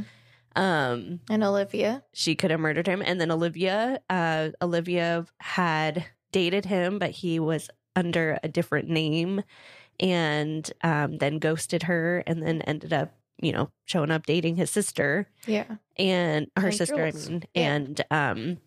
[0.56, 0.62] Mhm.
[0.62, 2.04] Um, And Olivia.
[2.12, 3.02] she could have murdered him.
[3.06, 7.70] And then Olivia, uh, Olivia had dated him, but he was
[8.00, 9.44] under a different name
[10.00, 14.70] and um, then ghosted her and then ended up, you know, showing up dating his
[14.72, 15.76] sister Yeah.
[15.98, 17.62] and her And sister, I mean, Yeah.
[17.74, 18.58] and um,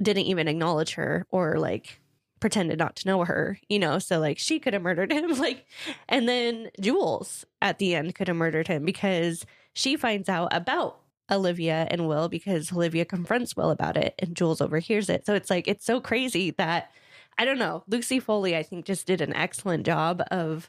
[0.00, 2.00] didn't even acknowledge her or like
[2.40, 3.98] pretended not to know her, you know.
[3.98, 5.66] So like she could have murdered him, like,
[6.08, 11.00] and then Jules at the end could have murdered him because she finds out about
[11.30, 15.24] Olivia and Will because Olivia confronts Will about it and Jules overhears it.
[15.26, 16.90] So it's like it's so crazy that
[17.38, 17.82] I don't know.
[17.88, 20.68] Lucy Foley, I think, just did an excellent job of.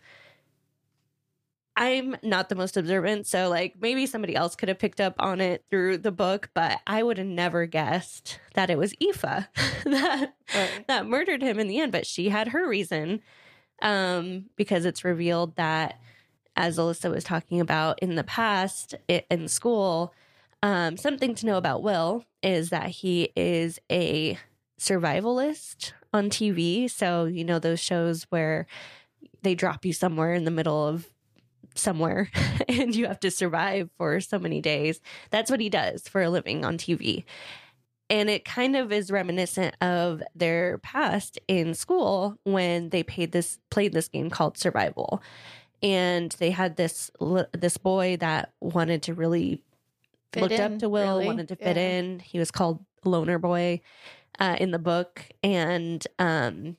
[1.78, 5.42] I'm not the most observant, so like maybe somebody else could have picked up on
[5.42, 9.22] it through the book, but I would have never guessed that it was Aoife
[9.84, 10.88] that Right.
[10.88, 11.92] that murdered him in the end.
[11.92, 13.22] But she had her reason,
[13.82, 16.00] um, because it's revealed that,
[16.56, 20.14] as Alyssa was talking about in the past i- in school,
[20.64, 24.40] um, something to know about Will is that he is a
[24.80, 26.90] survivalist on TV.
[26.90, 28.66] So you know those shows where
[29.44, 31.08] they drop you somewhere in the middle of
[31.76, 32.32] somewhere
[32.70, 35.02] and you have to survive for so many days.
[35.30, 37.26] That's what he does for a living on TV.
[38.10, 43.58] And it kind of is reminiscent of their past in school when they paid this
[43.72, 45.22] played this game called Survival.
[45.84, 47.12] And they had this
[47.52, 49.62] this boy that wanted to really
[50.34, 51.26] Fit looked up to Will, really.
[51.26, 51.98] wanted to fit Yeah.
[52.00, 52.20] in.
[52.20, 53.82] He was called Loner Boy
[54.40, 56.78] uh, in the book, and um,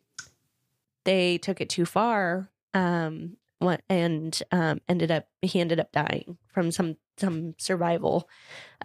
[1.05, 2.51] they took it too far.
[2.75, 8.29] Um, what and um, ended up he ended up dying from some some survival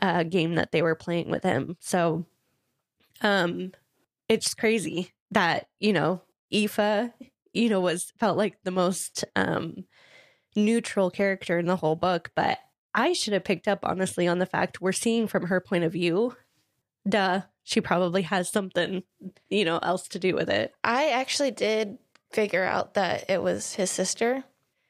[0.02, 1.76] uh, game that they were playing with him.
[1.82, 2.26] So,
[3.22, 3.74] um,
[4.30, 6.22] it's crazy that you know
[6.54, 7.12] Aoife,
[7.54, 9.86] you know, was felt like the most um
[10.56, 12.60] neutral character in the whole book, but
[12.94, 15.94] I should have picked up honestly on the fact we're seeing from her point of
[15.94, 16.36] view.
[17.08, 19.04] Duh, she probably has something,
[19.50, 20.74] you know, else to do with it.
[20.84, 21.98] I actually did
[22.32, 24.44] figure out that it was his sister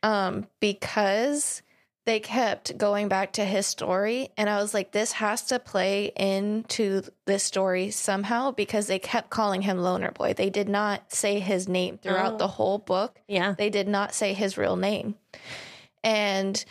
[0.03, 1.61] um, because
[2.05, 4.29] they kept going back to his story.
[4.35, 9.29] And I was like, this has to play into this story somehow because they kept
[9.29, 10.33] calling him Loner Boy.
[10.33, 12.37] They did not say his name throughout Oh.
[12.37, 13.19] the whole book.
[13.27, 13.53] Yeah.
[13.55, 15.13] They did not say his real name.
[16.03, 16.63] And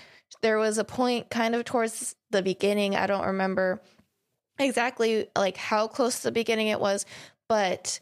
[0.43, 3.81] there was a point kind of towards the beginning, I don't remember
[4.61, 7.07] exactly like how close to the beginning it was,
[7.49, 8.01] but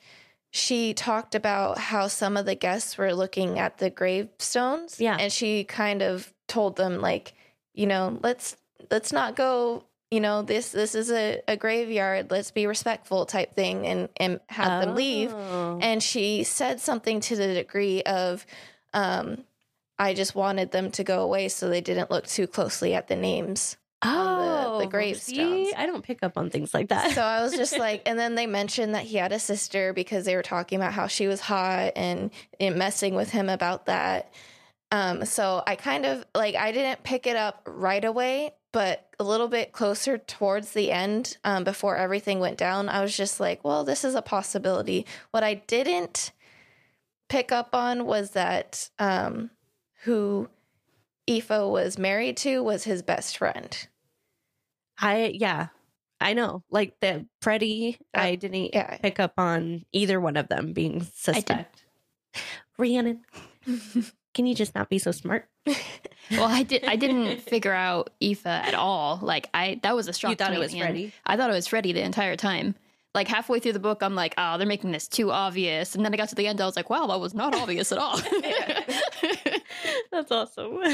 [0.50, 4.98] she talked about how some of the guests were looking at the gravestones.
[5.00, 5.16] Yeah.
[5.18, 7.34] And she kind of told them like,
[7.74, 8.56] you know, let's
[8.90, 13.52] let's not go you know this this is a, a graveyard let's be respectful type
[13.54, 15.78] thing and and have them leave Oh.
[15.82, 18.46] and she said something to the degree of
[18.94, 19.44] um
[19.98, 23.16] i just wanted them to go away so they didn't look too closely at the
[23.16, 24.38] names on
[24.78, 25.68] the- the gravestones.
[25.68, 27.12] See, I don't pick up on things like that.
[27.12, 30.24] so i was just like and then they mentioned that he had a sister because
[30.24, 34.32] they were talking about how she was hot and, and messing with him about that
[34.90, 39.24] um so i kind of like i didn't pick it up right away but a
[39.24, 43.62] little bit closer towards the end um, before everything went down i was just like
[43.64, 46.32] well this is a possibility what i didn't
[47.28, 49.50] pick up on was that um
[50.04, 50.48] who
[51.28, 53.86] Aoife was married to was his best friend.
[55.00, 55.68] I yeah,
[56.20, 56.62] I know.
[56.70, 58.96] Like the Freddie, Uh, I didn't yeah.
[58.98, 61.84] pick up on either one of them being suspect.
[62.78, 63.20] Rhiannon,
[64.34, 65.48] can you just not be so smart?
[66.30, 66.84] Well, I did.
[66.84, 69.18] I didn't figure out Aoife at all.
[69.22, 70.28] Like I, that was a shock.
[70.28, 70.88] You thought it was at the end.
[70.88, 71.12] Freddie?
[71.24, 72.74] I thought it was Freddie the entire time.
[73.14, 75.94] Like halfway through the book, I'm like, oh, they're making this too obvious.
[75.94, 77.92] And then I got to the end, I was like, wow, that was not obvious
[77.92, 78.20] at all.
[80.12, 80.80] That's awesome.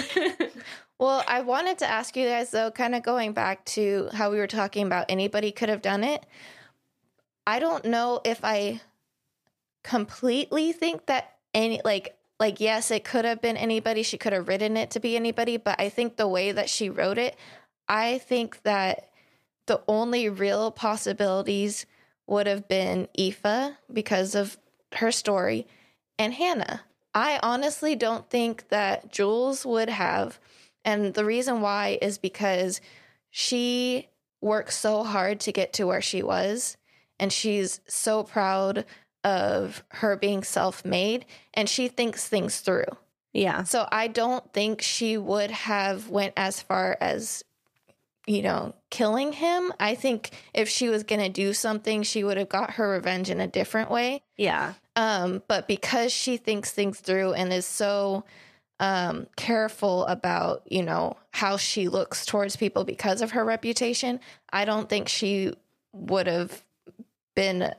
[0.98, 4.38] Well, I wanted to ask you guys though, kind of going back to how we
[4.38, 6.24] were talking about anybody could have done it.
[7.46, 8.80] I don't know if I
[9.82, 14.02] completely think that any like like yes, it could have been anybody.
[14.02, 16.88] She could have written it to be anybody, but I think the way that she
[16.88, 17.36] wrote it,
[17.88, 19.10] I think that
[19.66, 21.86] the only real possibilities
[22.26, 24.58] would have been Aoife because of
[24.94, 25.66] her story
[26.18, 26.82] and Hannah.
[27.14, 30.38] I honestly don't think that Jules would have.
[30.85, 32.81] And the reason why is because
[33.31, 34.09] she
[34.40, 36.77] worked so hard to get to where she was.
[37.18, 38.85] And she's so proud
[39.22, 41.24] of her being self made
[41.55, 42.85] and she thinks things through.
[43.33, 43.64] Yeah.
[43.64, 47.42] So I don't think she would have went as far as
[48.27, 49.72] you know killing him.
[49.81, 53.31] I think if she was going to do something, she would have got her revenge
[53.31, 54.22] in a different way.
[54.37, 54.74] Yeah.
[54.96, 58.24] Um but because she thinks things through and is so
[58.80, 64.20] um careful about, you know, how she looks towards people because of her reputation,
[64.52, 65.52] I don't think she
[65.92, 66.62] would have
[67.35, 67.74] been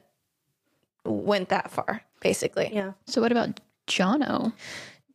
[1.06, 2.72] went that far basically.
[2.74, 2.94] Yeah.
[3.06, 4.54] So what about Jono?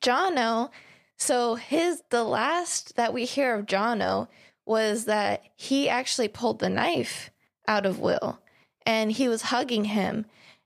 [0.01, 0.71] Jono,
[1.17, 4.29] so his the last that we hear of Jono
[4.65, 7.31] was that he actually pulled the knife
[7.67, 8.41] out of Will
[8.87, 10.25] and he was hugging him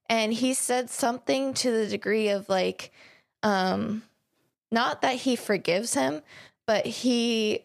[0.09, 2.91] and he said something to the degree of like
[3.43, 4.03] um
[4.71, 6.23] not that he forgives him,
[6.67, 7.65] but he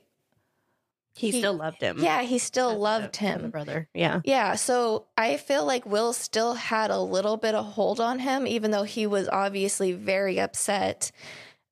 [1.15, 1.97] He, He- still loved him.
[1.99, 3.49] yeah, he still loved a him.
[3.49, 3.87] brother.
[3.93, 4.21] Yeah.
[4.23, 8.45] Yeah, so I feel like Will still had a little bit of hold on him,
[8.47, 11.11] even though he was obviously very upset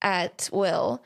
[0.01, 1.01] at Will.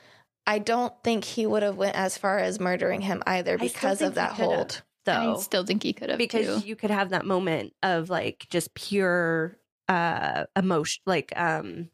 [0.48, 4.16] I don't think he would have went as far as murdering him either because of
[4.16, 4.82] that hold.
[5.06, 5.36] Though.
[5.36, 6.68] I still think he could have because too.
[6.68, 11.90] you could have that moment of like just pure uh emotion like um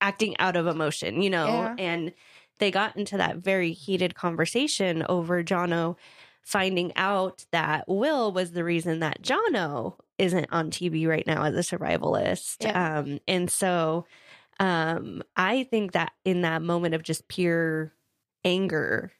[0.00, 1.74] acting out of emotion you know Yeah.
[1.78, 2.12] and
[2.58, 5.96] they got into that very heated conversation over jono
[6.42, 11.54] finding out that will was the reason that jono isn't on tv right now as
[11.54, 12.98] a survivalist Yeah.
[13.00, 14.06] um and so
[14.58, 17.92] um i think that in that moment of just pure
[18.44, 19.12] anger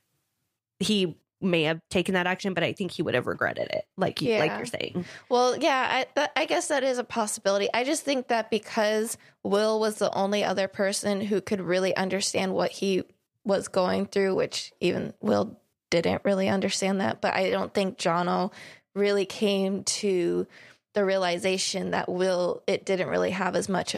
[0.81, 4.21] he may have taken that action, but I think he would have regretted it, like
[4.21, 5.05] you, like you're saying.
[5.29, 7.69] Well, yeah, I, that, I guess that is a possibility.
[7.73, 12.55] I just think that because Will was the only other person who could really understand
[12.55, 13.05] what he
[13.45, 18.53] was going through, which even Will didn't really understand that, but I don't think Jono
[18.95, 20.47] really came to
[20.93, 23.97] the realization that Will, it didn't really have as much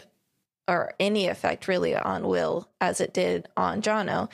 [0.68, 4.28] or any effect really on Will as it did on Jono.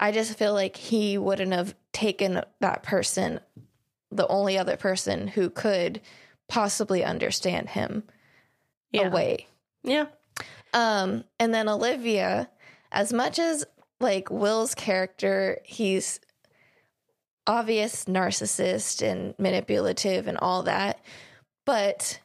[0.00, 3.40] I just feel like he wouldn't have taken that person,
[4.10, 6.00] the only other person who could
[6.48, 8.04] possibly understand him
[8.94, 9.48] away.
[9.82, 10.06] Yeah.
[10.72, 12.48] Um, and then Olivia,
[12.92, 13.64] as much as
[14.00, 16.20] like Will's character, he's
[17.46, 21.00] obvious narcissist and manipulative and all that,
[21.64, 22.20] but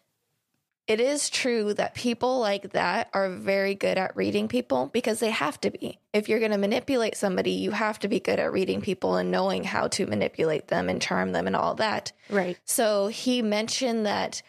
[0.87, 5.29] it is true that people like that are very good at reading people because they
[5.29, 5.99] have to be.
[6.11, 9.31] If you're going to manipulate somebody, you have to be good at reading people and
[9.31, 12.11] knowing how to manipulate them and charm them and all that.
[12.29, 12.57] Right.
[12.65, 14.41] So he mentioned that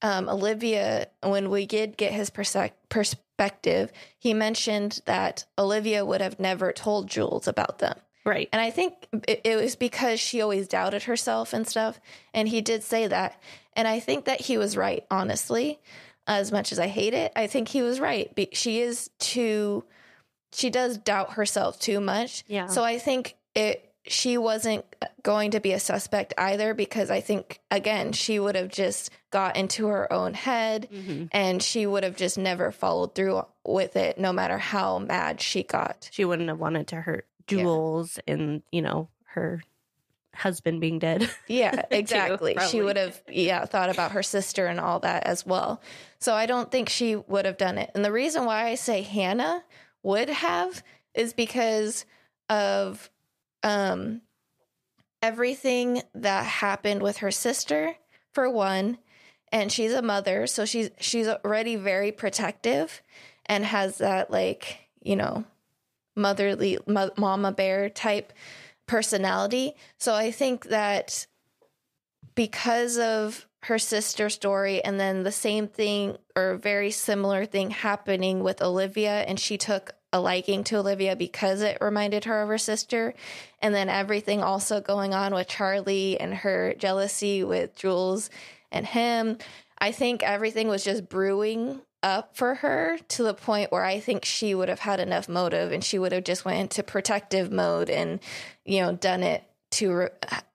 [0.00, 6.40] um, Olivia, when we did get his perse- perspective, he mentioned that Olivia would have
[6.40, 7.98] never told Jules about them.
[8.24, 8.48] Right.
[8.52, 8.94] And I think
[9.26, 12.00] it, it was because she always doubted herself and stuff.
[12.34, 13.40] And he did say that.
[13.74, 15.78] And I think that he was right, honestly.
[16.26, 18.30] As much as I hate it, I think he was right.
[18.52, 19.84] She is too,
[20.52, 22.44] she does doubt herself too much.
[22.46, 22.66] Yeah.
[22.66, 24.84] So I think it, she wasn't
[25.22, 29.56] going to be a suspect either because I think, again, she would have just got
[29.56, 31.28] into her own head Mhm.
[31.32, 35.62] and she would have just never followed through with it, no matter how mad she
[35.62, 36.08] got.
[36.12, 37.62] She wouldn't have wanted to hurt Yeah.
[37.62, 39.62] Jules and, you know, her
[40.34, 41.28] husband being dead.
[41.48, 42.56] Yeah, exactly.
[42.68, 45.82] she would have, yeah, thought about her sister and all that as well.
[46.18, 47.90] So I don't think she would have done it.
[47.94, 49.64] And the reason why I say Hannah
[50.02, 50.82] would have
[51.14, 52.04] is because
[52.48, 53.10] of
[53.62, 54.22] um
[55.22, 57.94] everything that happened with her sister
[58.32, 58.98] for one
[59.52, 63.02] and she's a mother so she's she's already very protective
[63.46, 65.44] and has that like you know
[66.16, 68.32] motherly mo- mama bear type
[68.86, 69.74] personality.
[69.98, 71.26] So i think that
[72.34, 78.42] because of her sister story and then the same thing or very similar thing happening
[78.42, 82.58] with Olivia and she took a liking to Olivia because it reminded her of her
[82.58, 83.12] sister
[83.60, 88.30] and then everything also going on with Charlie and her jealousy with Jules
[88.72, 89.36] and him
[89.78, 94.24] I think everything was just brewing up for her to the point where I think
[94.24, 97.90] she would have had enough motive and she would have just went into protective mode
[97.90, 98.20] and
[98.64, 100.08] you know done it to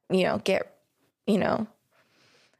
[0.10, 0.76] you know get
[1.28, 1.68] you know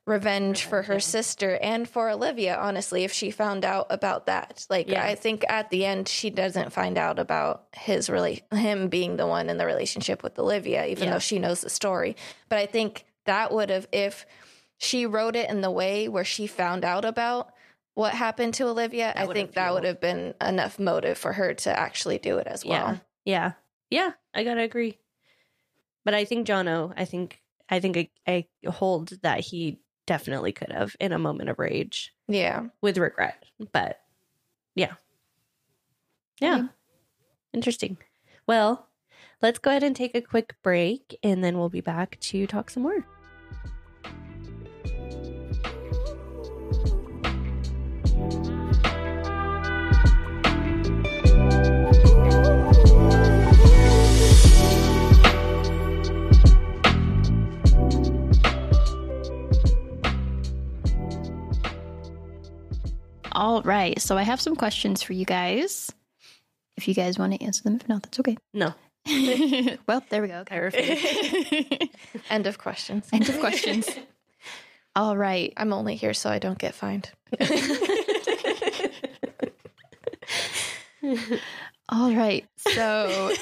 [0.06, 4.88] revenge for her sister and for Olivia honestly if she found out about that like
[4.88, 5.04] Yeah.
[5.04, 9.26] I think at the end she doesn't find out about his really him being the
[9.26, 11.14] one in the relationship with Olivia even Yeah.
[11.14, 12.16] though she knows the story
[12.50, 14.28] but I think that would have if
[14.78, 17.50] she wrote it in the way where she found out about
[17.96, 21.54] what happened to Olivia, That I think that would have been enough motive for her
[21.54, 23.00] to actually do it as well.
[23.26, 23.52] Yeah.
[23.90, 24.08] Yeah.
[24.08, 25.00] yeah I gotta agree.
[26.04, 30.72] But I think Jono, I think I think I, I hold that he definitely could
[30.72, 32.66] have in a moment of rage Yeah.
[32.82, 33.44] with regret.
[33.72, 34.00] But
[34.76, 34.94] yeah.
[36.40, 36.56] Yeah.
[36.56, 36.68] Okay.
[37.54, 37.98] Interesting.
[38.46, 38.88] Well,
[39.42, 42.70] let's go ahead and take a quick break and then we'll be back to talk
[42.70, 43.08] some more.
[63.36, 64.00] All right.
[64.02, 65.92] So I have some questions for you guys.
[66.78, 68.38] If you guys want to answer them, if not, that's okay.
[68.54, 68.74] No.
[69.88, 70.44] well, there we go.
[70.50, 71.90] I refuse.
[72.30, 73.08] End of questions.
[73.12, 73.90] End of questions.
[74.96, 75.52] All right.
[75.58, 77.12] I'm only here so I don't get fined.
[81.90, 82.46] All right.
[82.58, 83.34] So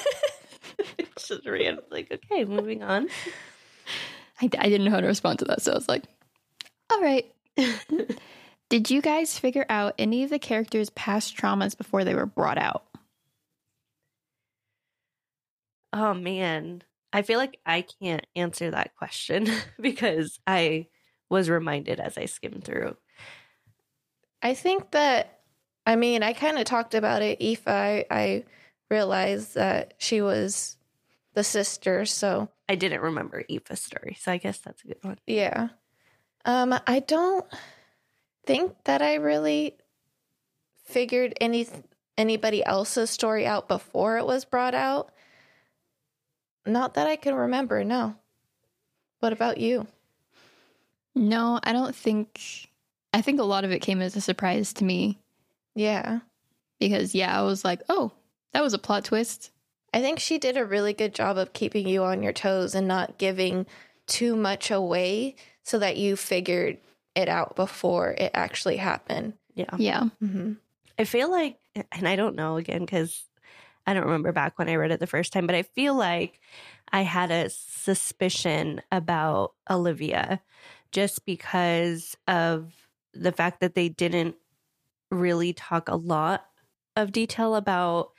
[1.16, 3.08] Just random, like, okay, moving on.
[4.42, 5.62] I, I didn't know how to respond to that.
[5.62, 6.02] So I was like,
[6.90, 7.32] all right.
[8.74, 12.58] Did you guys figure out any of the characters' past traumas before they were brought
[12.58, 12.82] out?
[15.92, 19.46] Oh man, I feel like I can't answer that question
[19.80, 20.88] because I
[21.30, 22.96] was reminded as I skimmed through.
[24.42, 25.42] I think that,
[25.86, 27.40] I mean, I kind of talked about it.
[27.40, 28.44] Aoife, I, I
[28.90, 30.78] realized that she was
[31.34, 32.04] the sister.
[32.06, 35.18] So, I didn't remember Aoife's story, so I guess that's a good one.
[35.28, 35.68] yeah.
[36.44, 37.46] Um, I don't
[38.46, 39.76] think that I really
[40.84, 41.66] figured any
[42.16, 45.10] anybody else's story out before it was brought out.
[46.66, 48.14] Not that I can remember, no.
[49.20, 49.86] What about you?
[51.14, 52.68] No, I don't think.
[53.12, 55.18] I think a lot of it came as a surprise to me
[55.76, 56.20] Yeah.
[56.80, 58.10] because, yeah, I was like, oh,
[58.52, 59.50] that was a plot twist.
[59.92, 62.88] I think she did a really good job of keeping you on your toes and
[62.88, 63.66] not giving
[64.08, 66.78] too much away so that you figured
[67.14, 69.34] it out before it actually happened.
[69.54, 69.76] Yeah.
[69.78, 70.04] Yeah.
[70.22, 70.52] Mm-hmm.
[70.98, 71.58] I feel like,
[71.92, 73.24] and I don't know again because
[73.86, 76.40] I don't remember back when I read it the first time, but I feel like
[76.92, 80.40] I had a suspicion about Olivia
[80.92, 82.72] just because of
[83.12, 84.36] the fact that they didn't
[85.10, 86.46] really talk a lot
[86.96, 88.10] of detail about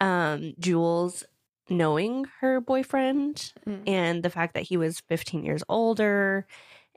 [0.00, 1.24] um, Jules
[1.70, 3.82] knowing her boyfriend Mm.
[3.86, 6.46] and the fact that he was 15 years older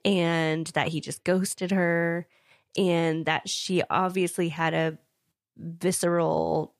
[0.03, 2.27] and that he just ghosted her
[2.77, 4.97] and that she obviously had a
[5.57, 6.73] visceral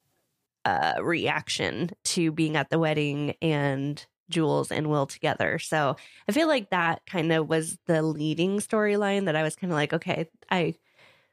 [0.66, 5.60] uh, reaction to being at the wedding and Jules and Will together.
[5.60, 5.96] So
[6.28, 9.76] I feel like that kind of was the leading storyline that I was kind of
[9.76, 10.76] like, okay, I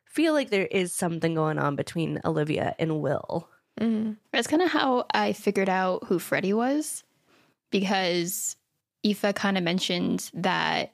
[0.04, 3.48] feel like there is something going on between Olivia and Will.
[3.80, 4.16] Mm.
[4.32, 7.04] That's kind of how I figured out who Freddie was
[7.70, 8.56] because
[9.06, 10.92] Aoife kind of mentioned that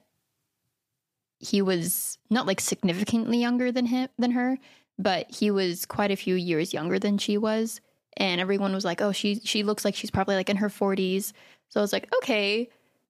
[1.45, 4.59] he was not like significantly younger than him than her,
[4.99, 7.81] but he was quite a few years younger than she was.
[8.17, 11.33] And everyone was like, "Oh, she she looks like she's probably like in her 40s."
[11.69, 12.69] So I was like, "Okay."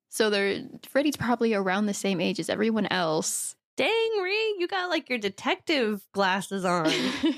[0.08, 3.54] So they're Freddie's probably around the same age as everyone else.
[3.76, 6.90] Dang, Ree, you got like your detective glasses on.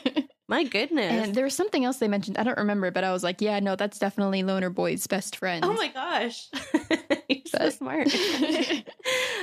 [0.49, 1.27] My goodness.
[1.27, 2.39] and there was something else they mentioned.
[2.39, 5.65] I don't remember, but I was like, "Yeah, no, that's definitely Loner Boy's best friend."
[5.65, 6.49] oh my gosh.
[7.29, 8.09] You're so smart.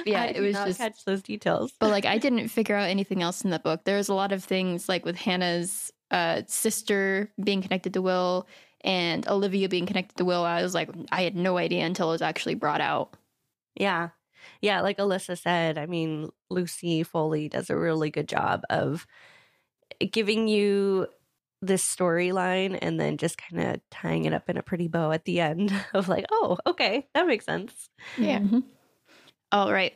[0.05, 1.71] Yeah, it was not just- catch those details.
[1.79, 3.85] but like I didn't figure out anything else in the book.
[3.85, 8.45] There's a lot of things like with Hannah's uh, sister being connected to Will
[8.81, 10.43] and Olivia being connected to Will.
[10.43, 13.15] I was like, I had no idea until it was actually brought out.
[13.75, 14.09] Yeah.
[14.61, 19.07] Yeah, like Alyssa said, I mean, Lucy Foley does a really good job of
[20.11, 21.07] giving you
[21.61, 25.23] this storyline and then just kind of tying it up in a pretty bow at
[25.25, 27.89] the end of like, oh, okay, that makes sense.
[28.17, 28.39] Yeah.
[28.39, 28.63] Mhm.
[29.51, 29.93] All right.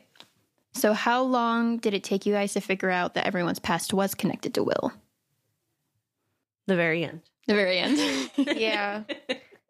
[0.74, 4.14] So, how long did it take you guys to figure out that everyone's past was
[4.14, 4.92] connected to Will?
[6.66, 7.22] The very end.
[7.46, 8.30] The very end.
[8.58, 9.02] Yeah.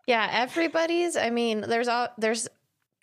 [0.06, 1.16] Yeah, everybody's.
[1.16, 2.48] I mean, there's all there's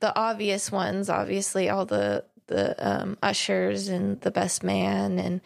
[0.02, 1.10] the obvious ones.
[1.10, 5.42] Obviously, all the the um, ushers and the best man and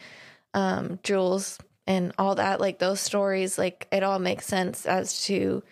[0.60, 1.57] um, Jules
[1.88, 2.60] and all that.
[2.60, 5.64] Like those stories, like it all makes sense as to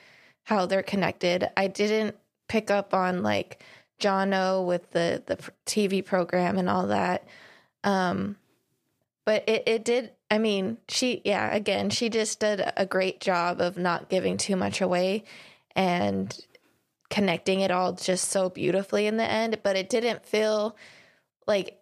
[0.43, 1.49] how they're connected.
[1.57, 2.15] I didn't
[2.47, 3.63] pick up on like
[3.99, 7.25] Jono with the the TV program and all that.
[7.83, 8.37] Um,
[9.25, 10.11] but it it did.
[10.31, 11.53] I mean, she yeah.
[11.53, 15.23] Again, she just did a great job of not giving too much away
[15.75, 16.37] and
[17.09, 19.59] connecting it all just so beautifully in the end.
[19.63, 20.75] But it didn't feel
[21.45, 21.77] like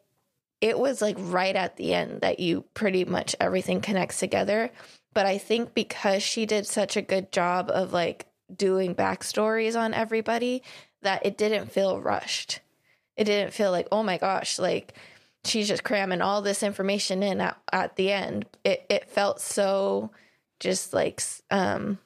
[0.66, 4.72] it was like right at the end that you pretty much everything connects together.
[5.14, 9.94] But I think because she did such a good job of like doing backstories on
[9.94, 10.64] everybody,
[11.04, 12.62] that it didn't feel rushed.
[13.16, 14.96] It didn't feel like, oh my gosh, like
[15.44, 18.48] she's just cramming all this information in at, at the end.
[18.64, 20.10] It it felt so
[20.60, 22.00] just like um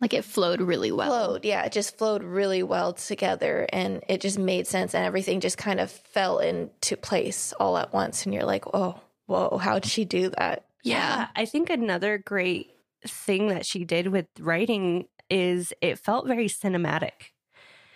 [0.00, 1.08] like it flowed really well.
[1.08, 1.44] flowed.
[1.44, 5.58] Yeah, it just flowed really well together and it just made sense and everything just
[5.58, 10.04] kind of fell into place all at once and you're like, "Oh, whoa, how'd she
[10.04, 11.28] do that?" Yeah.
[11.36, 12.70] I think another great
[13.06, 17.32] thing that she did with writing is it felt very cinematic.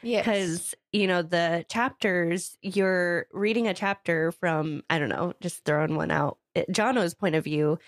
[0.05, 0.24] Yes.
[0.24, 5.94] because you know the chapters you're reading a chapter from i don't know just throwing
[5.94, 7.78] one out eh, jono's point of view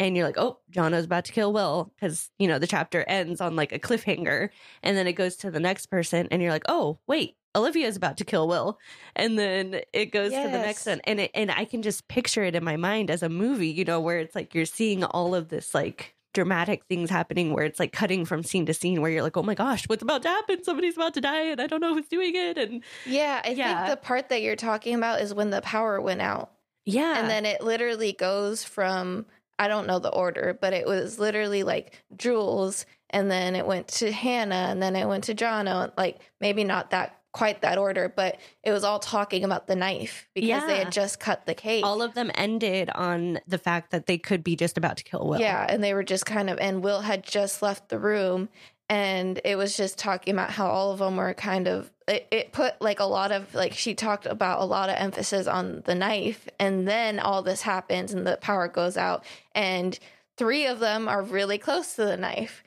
[0.00, 3.40] and you're like oh jono's about to kill will because you know the chapter ends
[3.40, 4.48] on like a cliffhanger
[4.82, 8.16] and then it goes to the next person and you're like oh wait olivia's about
[8.16, 8.78] to kill will
[9.16, 12.42] and then it goes to the next one and it, and i can just picture
[12.44, 15.34] it in my mind as a movie you know where it's like you're seeing all
[15.34, 19.10] of this like dramatic things happening where it's like cutting from scene to scene where
[19.10, 20.62] you're like, oh my gosh, what's about to happen?
[20.62, 22.56] Somebody's about to die and I don't know who's doing it.
[22.56, 23.86] And Yeah, I Yeah.
[23.86, 26.52] think the part that you're talking about is when the power went out.
[26.84, 27.18] yeah.
[27.18, 29.26] And then it literally goes from
[29.60, 33.88] I don't know the order, but it was literally like Jules and then it went
[33.88, 35.92] to Hannah and then it went to Jono.
[35.98, 40.28] Like maybe not that quite that order, but it was all talking about the knife
[40.34, 41.84] because they had just cut the cake.
[41.84, 45.26] all of them ended on the fact that they could be just about to kill
[45.28, 45.38] Will.
[45.38, 48.48] Yeah, and they were just kind of, and Will had just left the room,
[48.90, 51.90] and it was just talking about how all of them were kind of.
[52.08, 55.46] It, it put like a lot of like she talked about a lot of emphasis
[55.46, 59.24] on the knife, and then all this happens, and the power goes out,
[59.54, 59.96] and
[60.36, 62.64] three of them are really close to the knife.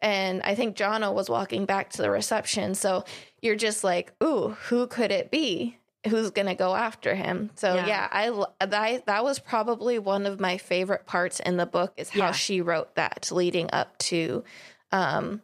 [0.00, 2.74] And I think Jono was walking back to the reception.
[2.74, 3.04] So
[3.40, 5.78] you're just like, ooh, who could it be?
[6.08, 7.50] Who's going to go after him?
[7.54, 7.86] So Yeah.
[7.86, 12.10] yeah, I that, that was probably one of my favorite parts in the book is
[12.10, 12.32] how Yeah.
[12.32, 14.42] she wrote that leading up to
[14.90, 15.40] um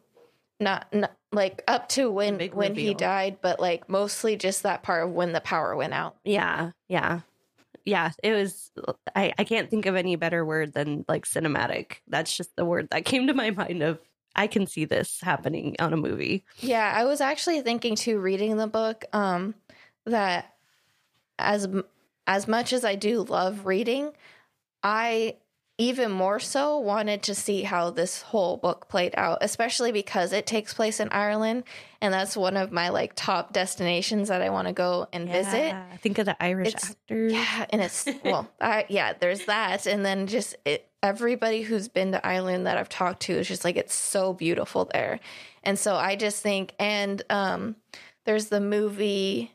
[0.61, 4.82] not, not like up to when big when he died, but like mostly just that
[4.82, 6.16] part of when the power went out.
[6.24, 6.72] Yeah.
[6.88, 7.20] Yeah.
[7.84, 8.11] Yeah.
[8.22, 8.70] It was,
[9.14, 11.96] I, I can't think of any better word than like cinematic.
[12.09, 13.98] That's just the word that came to my mind of,
[14.36, 16.44] I can see this happening on a movie.
[16.61, 19.56] Yeah, I was actually thinking too, reading the book, um,
[20.06, 20.54] that
[21.40, 21.66] as
[22.26, 24.12] as much as I do love reading,
[24.82, 25.38] I
[25.80, 30.44] even more so wanted to see how this whole book played out, especially because it
[30.44, 31.62] takes place in Ireland,
[32.00, 35.68] and that's one of my like top destinations that I want to go and visit.
[35.68, 35.96] Yeah.
[35.98, 37.32] Think of the Irish It's- actors.
[37.32, 42.10] Yeah, and it's well, I, yeah, there's that, and then just it, everybody who's been
[42.12, 45.20] to Ireland that I've talked to is just like it's so beautiful there,
[45.62, 47.76] and so I just think, and um,
[48.24, 49.52] there's the movie.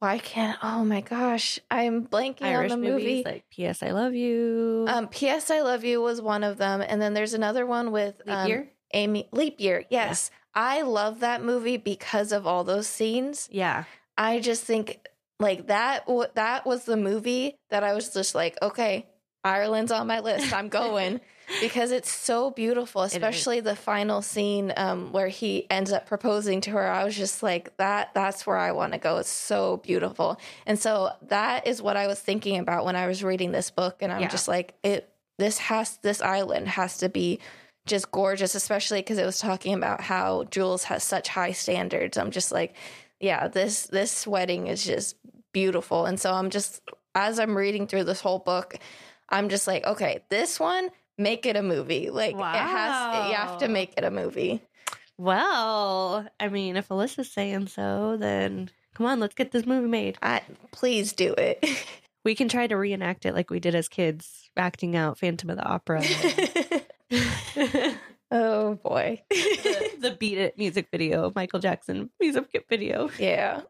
[0.00, 0.56] Why can't?
[0.62, 3.02] Oh my gosh, I'm blanking Irish on the movie.
[3.04, 3.82] movies like P.S.
[3.82, 4.86] I Love You.
[4.88, 5.50] um, P.S.
[5.50, 8.48] I Love You was one of them, and then there's another one with Leap um,
[8.48, 8.68] Year?
[8.94, 9.84] Amy Leap Year.
[9.90, 13.48] Yes, I love that movie because of all those scenes.
[13.50, 13.84] yeah.
[14.16, 14.98] I just think
[15.38, 19.06] like that that was the movie that I was just like, okay,
[19.44, 20.52] Ireland's on my list.
[20.52, 21.20] I'm going
[21.60, 26.70] because it's so beautiful, especially the final scene um, where he ends up proposing to
[26.70, 26.86] her.
[26.86, 29.16] I was just like, that that's where I want to go.
[29.18, 30.38] It's so beautiful.
[30.66, 33.98] And so that is what I was thinking about when I was reading this book
[34.02, 34.28] and I'm Yeah.
[34.28, 37.38] just like, it this has this island has to be
[37.86, 42.18] just gorgeous, especially because it was talking about how Jules has such high standards.
[42.18, 42.74] I'm just like,
[43.20, 45.16] yeah, this this wedding is just
[45.52, 46.04] beautiful.
[46.06, 46.82] And so I'm just
[47.14, 48.76] as I'm reading through this whole book,
[49.28, 52.08] I'm just like, okay, this one, make it a movie.
[52.10, 54.62] Like it has you have to make it a movie.
[55.18, 60.16] Well, I mean, if Alyssa's saying so, then come on, let's get this movie made.
[60.22, 61.64] I please do it.
[62.24, 65.56] We can try to reenact it like we did as kids, acting out Phantom of
[65.56, 66.02] the Opera.
[68.30, 69.22] oh boy.
[69.30, 73.08] the Beat It music video, Michael Jackson music video.
[73.18, 73.62] yeah.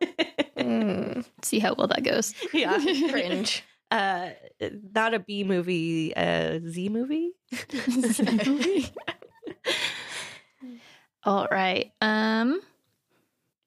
[0.57, 2.35] Mm, See how well that goes.
[2.53, 2.79] Yeah.
[3.11, 3.63] cringe.
[3.91, 4.31] Uh,
[4.95, 7.33] not a B movie, a Z movie.
[11.25, 11.93] All right.
[12.01, 12.61] Um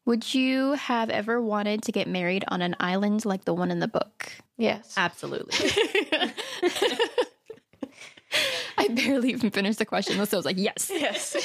[0.05, 3.80] would you have ever wanted to get married on an island like the one in
[3.80, 4.32] the book?
[4.57, 4.95] Yes.
[4.97, 5.69] Absolutely.
[8.78, 10.89] I barely even finished the question, so I was like, yes.
[10.93, 11.36] Yes.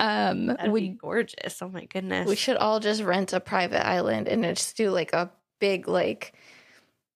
[0.00, 1.60] Um That'd would be gorgeous.
[1.62, 2.26] Oh my goodness.
[2.28, 5.30] We should all just rent a private island and just do like a
[5.64, 6.34] big like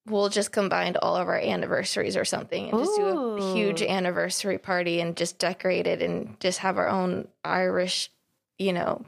[0.06, 4.56] we'll just combine all of our anniversaries or something and just do a huge anniversary
[4.56, 8.10] party and just decorate it and just have our own Irish,
[8.58, 9.04] you know,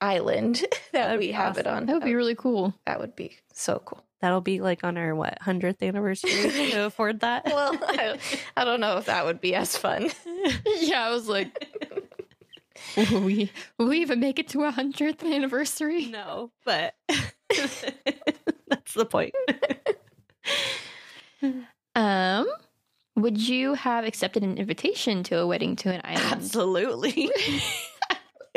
[0.00, 0.56] island
[0.92, 1.84] that That'd we have it on.
[1.84, 2.72] That would be really cool.
[2.86, 4.02] that would be so cool.
[4.22, 6.30] That'll be like on our what hundredth anniversary
[6.70, 7.44] to afford that.
[7.44, 8.18] Well, I,
[8.56, 10.10] I don't know if that would be as fun.
[10.80, 11.50] yeah, I was like,
[12.96, 16.06] will we, will we even make it to a hundredth anniversary?
[16.06, 16.94] no, but
[18.68, 19.34] that's the point.
[21.96, 22.48] Um,
[23.14, 26.32] would you have accepted an invitation to a wedding to an island?
[26.32, 27.30] Absolutely.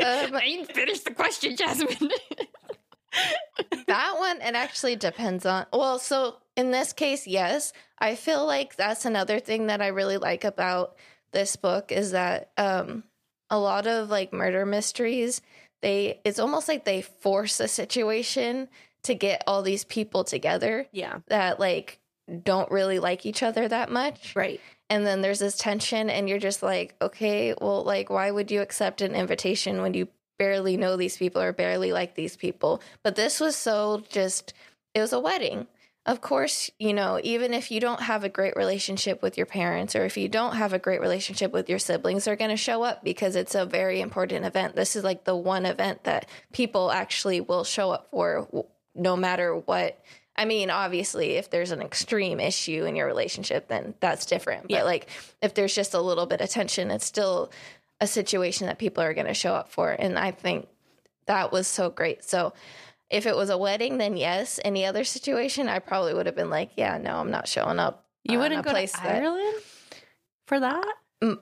[0.00, 2.10] Um, I didn't finish the question, Jasmine.
[3.88, 5.66] that one, it actually depends on.
[5.72, 7.72] Well, so in this case, yes.
[7.98, 10.94] I feel like that's another thing that I really like about
[11.32, 13.02] this book is that um,
[13.50, 15.40] a lot of like murder mysteries,
[15.82, 18.68] they it's almost like they force a situation
[19.04, 21.18] to get all these people together yeah.
[21.28, 21.98] that like
[22.42, 24.34] don't really like each other that much.
[24.36, 24.60] Right.
[24.90, 28.60] and then there's this tension and you're just like okay well like why would you
[28.60, 33.16] accept an invitation when you barely know these people or barely like these people but
[33.16, 34.54] this was so just
[34.94, 35.66] it was a wedding
[36.06, 39.96] of course you know even if you don't have a great relationship with your parents
[39.96, 42.82] or if you don't have a great relationship with your siblings they're going to show
[42.82, 46.90] up because it's a very important event this is like the one event that people
[46.92, 48.48] actually will show up for
[48.98, 49.98] no matter what
[50.36, 54.62] I mean, obviously, if there's an extreme issue in your relationship, then that's different.
[54.62, 54.82] But Yeah.
[54.84, 55.08] like,
[55.42, 57.50] if there's just a little bit of tension, it's still
[58.00, 59.90] a situation that people are going to show up for.
[59.90, 60.68] And I think
[61.26, 62.22] that was so great.
[62.22, 62.52] So,
[63.10, 64.60] if it was a wedding, then yes.
[64.64, 68.04] Any other situation, I probably would have been like, yeah, no, I'm not showing up.
[68.22, 69.56] You uh, wouldn't go place to that- Ireland
[70.46, 70.94] for that?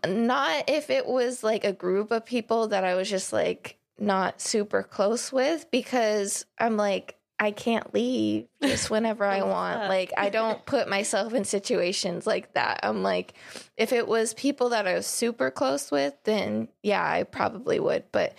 [0.07, 4.41] Not if it was like a group of people that I was just like not
[4.41, 9.89] super close with because I'm like, I can't leave just whenever I want.
[9.89, 12.81] Like, I don't put myself in situations like that.
[12.83, 13.35] I'm like,
[13.77, 18.05] if it was people that I was super close with, then yeah, I probably would.
[18.11, 18.35] But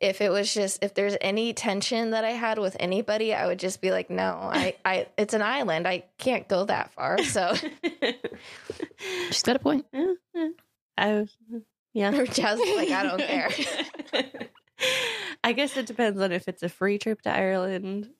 [0.00, 3.58] if it was just if there's any tension that I had with anybody, I would
[3.58, 5.86] just be like, no, I, I it's an island.
[5.86, 7.22] I can't go that far.
[7.24, 7.54] So
[9.28, 9.86] She's got a point.
[10.96, 11.36] I was,
[11.92, 12.10] yeah.
[12.10, 12.38] just
[12.76, 13.50] like I don't care.
[15.44, 18.10] I guess it depends on if it's a free trip to Ireland,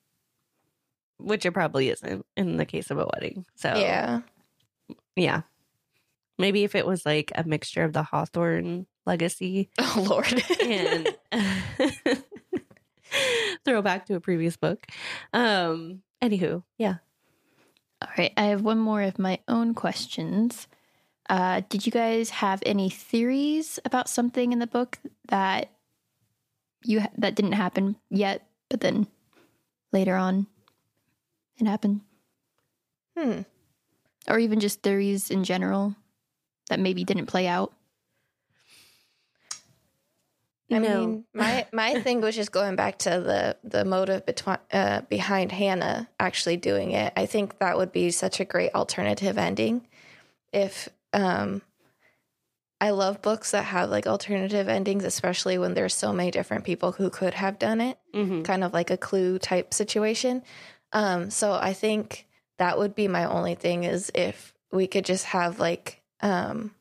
[1.19, 3.45] which it probably isn't in the case of a wedding.
[3.55, 4.21] So Yeah.
[5.15, 5.41] yeah.
[6.37, 10.43] Maybe if it was like a mixture of the Hawthorne legacy Oh Lord.
[10.61, 11.15] and
[13.65, 14.85] throw back to a previous book.
[15.33, 16.95] Um anywho, yeah.
[18.01, 20.67] All right, I have one more of my own questions.
[21.29, 24.97] Uh, did you guys have any theories about something in the book
[25.27, 25.69] that
[26.83, 29.05] you ha- that didn't happen yet, but then
[29.91, 30.47] later on
[31.67, 32.01] it happened,
[33.17, 33.41] hmm.
[34.27, 35.95] or even just theories in general
[36.69, 37.73] that maybe didn't play out?
[40.71, 40.99] I No.
[40.99, 45.51] mean, my my thing was just going back to the the motive between uh, behind
[45.51, 47.13] Hannah actually doing it.
[47.15, 49.87] I think that would be such a great alternative ending.
[50.53, 51.61] If um,
[52.81, 56.91] I love books that have like alternative endings, especially when there's so many different people
[56.93, 57.97] who could have done it.
[58.13, 58.41] Mm-hmm.
[58.41, 60.41] kind of like a clue type situation.
[60.91, 62.27] Um, so I think
[62.57, 66.73] that would be my only thing is if we could just have like um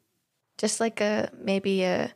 [0.59, 2.13] just like a maybe a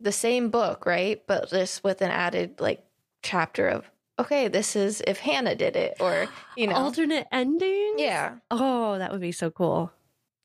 [0.00, 1.22] the same book, right?
[1.26, 2.84] But just with an added like
[3.22, 6.26] chapter of okay, this is if Hannah did it or
[6.56, 8.00] you know alternate endings.
[8.00, 8.36] Yeah.
[8.50, 9.92] Oh, that would be so cool.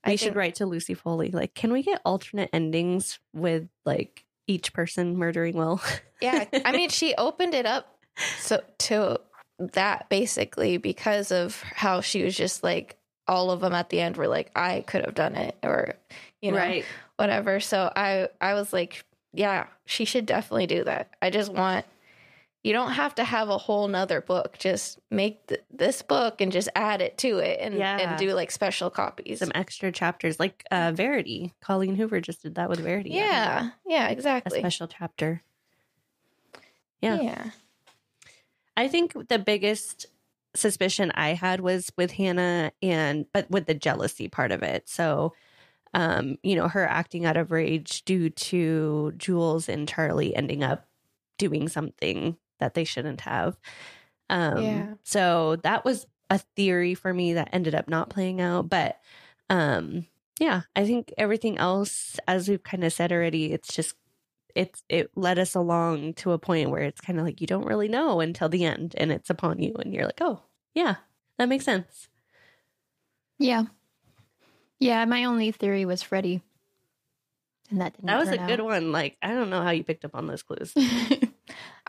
[0.06, 1.32] We I should think- write to Lucy Foley.
[1.32, 5.82] Like, can we get alternate endings with like each person murdering Will?
[6.22, 6.46] Yeah.
[6.66, 7.98] I mean she opened it up
[8.40, 9.20] so to
[9.60, 12.98] that basically because of how she was just like
[13.28, 15.96] all of them at the end were like I could have done it or
[16.42, 16.86] you know right.
[17.18, 17.60] whatever.
[17.60, 19.04] So I I was like,
[19.34, 21.16] yeah, she should definitely do that.
[21.22, 21.86] I just want
[22.64, 24.58] you don't have to have a whole nother book.
[24.60, 27.98] Just make th- this book and just add it to it and Yeah.
[27.98, 29.40] and do like special copies.
[29.40, 31.54] Some extra chapters, like uh, Verity.
[31.62, 33.12] Colleen Hoover just did that with Verity.
[33.12, 34.60] Yeah, yeah, a exactly.
[34.60, 35.42] special chapter.
[37.02, 37.22] Yeah.
[37.22, 37.50] yeah.
[38.78, 40.08] I think the biggest
[40.56, 44.90] suspicion I had was with Hannah and but with the jealousy part of it.
[44.90, 45.34] So
[45.94, 50.88] um, you know, her acting out of rage due to Jules and Charlie ending up
[51.38, 53.58] doing something that they shouldn't have.
[54.30, 54.96] Um Yeah.
[55.04, 59.00] so that was a theory for me that ended up not playing out, but
[59.50, 60.08] um
[60.40, 63.96] yeah, I think everything else as we've kind of said already, it's just
[64.58, 67.66] it's it led us along to a point where it's kind of like you don't
[67.66, 70.42] really know until the end and it's upon you and you're like oh
[70.74, 70.96] yeah
[71.38, 72.10] that makes sense
[73.40, 73.66] Yeah,
[74.80, 75.06] yeah.
[75.06, 76.42] My only theory was Freddy.
[77.70, 78.08] and that didn't.
[78.08, 80.26] that was a turn good one like i don't know how you picked up on
[80.28, 80.74] those clues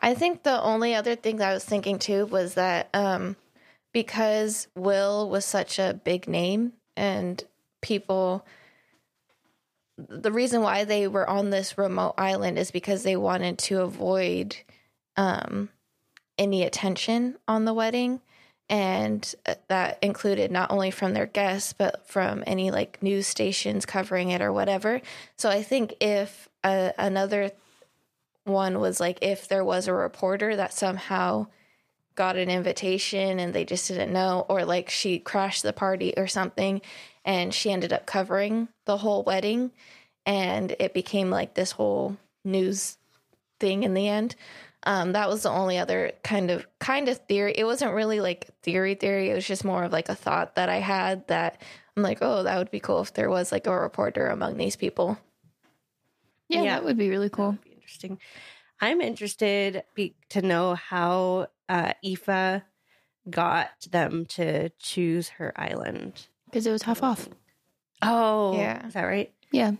[0.00, 3.34] I think the only other thing that I was thinking too was that um,
[3.92, 7.42] because Will was such a big name and
[7.82, 8.46] people,
[9.98, 14.56] the reason why they were on this remote island is because they wanted to avoid
[15.16, 15.68] um,
[16.38, 18.20] any attention on the wedding.
[18.70, 23.86] And uh, that included not only from their guests, but from any like news stations
[23.86, 25.00] covering it or whatever.
[25.36, 27.50] So I think if uh, another
[28.44, 31.48] one was like if there was a reporter that somehow
[32.14, 36.26] got an invitation and they just didn't know, or like she crashed the party or
[36.26, 36.80] something
[37.24, 39.72] and she ended up covering the whole wedding
[40.26, 42.96] and it became like this whole news
[43.60, 44.36] thing in the end.
[44.84, 47.52] Um, that was the only other kind of kind of theory.
[47.56, 49.30] It wasn't really like theory theory.
[49.30, 51.60] It was just more of like a thought that I had that
[51.96, 54.76] I'm like, oh, that would be cool if there was like a reporter among these
[54.76, 55.18] people.
[56.48, 56.74] Yeah, Yeah.
[56.74, 57.58] that would be really cool.
[57.64, 58.18] be interesting.
[58.80, 62.62] I'm interested be, to know how uh, Aoife
[63.28, 66.28] got them to choose her island.
[66.50, 67.28] Because it was half off.
[68.02, 68.86] Oh, Yeah.
[68.86, 69.32] is that right?
[69.50, 69.72] Yeah.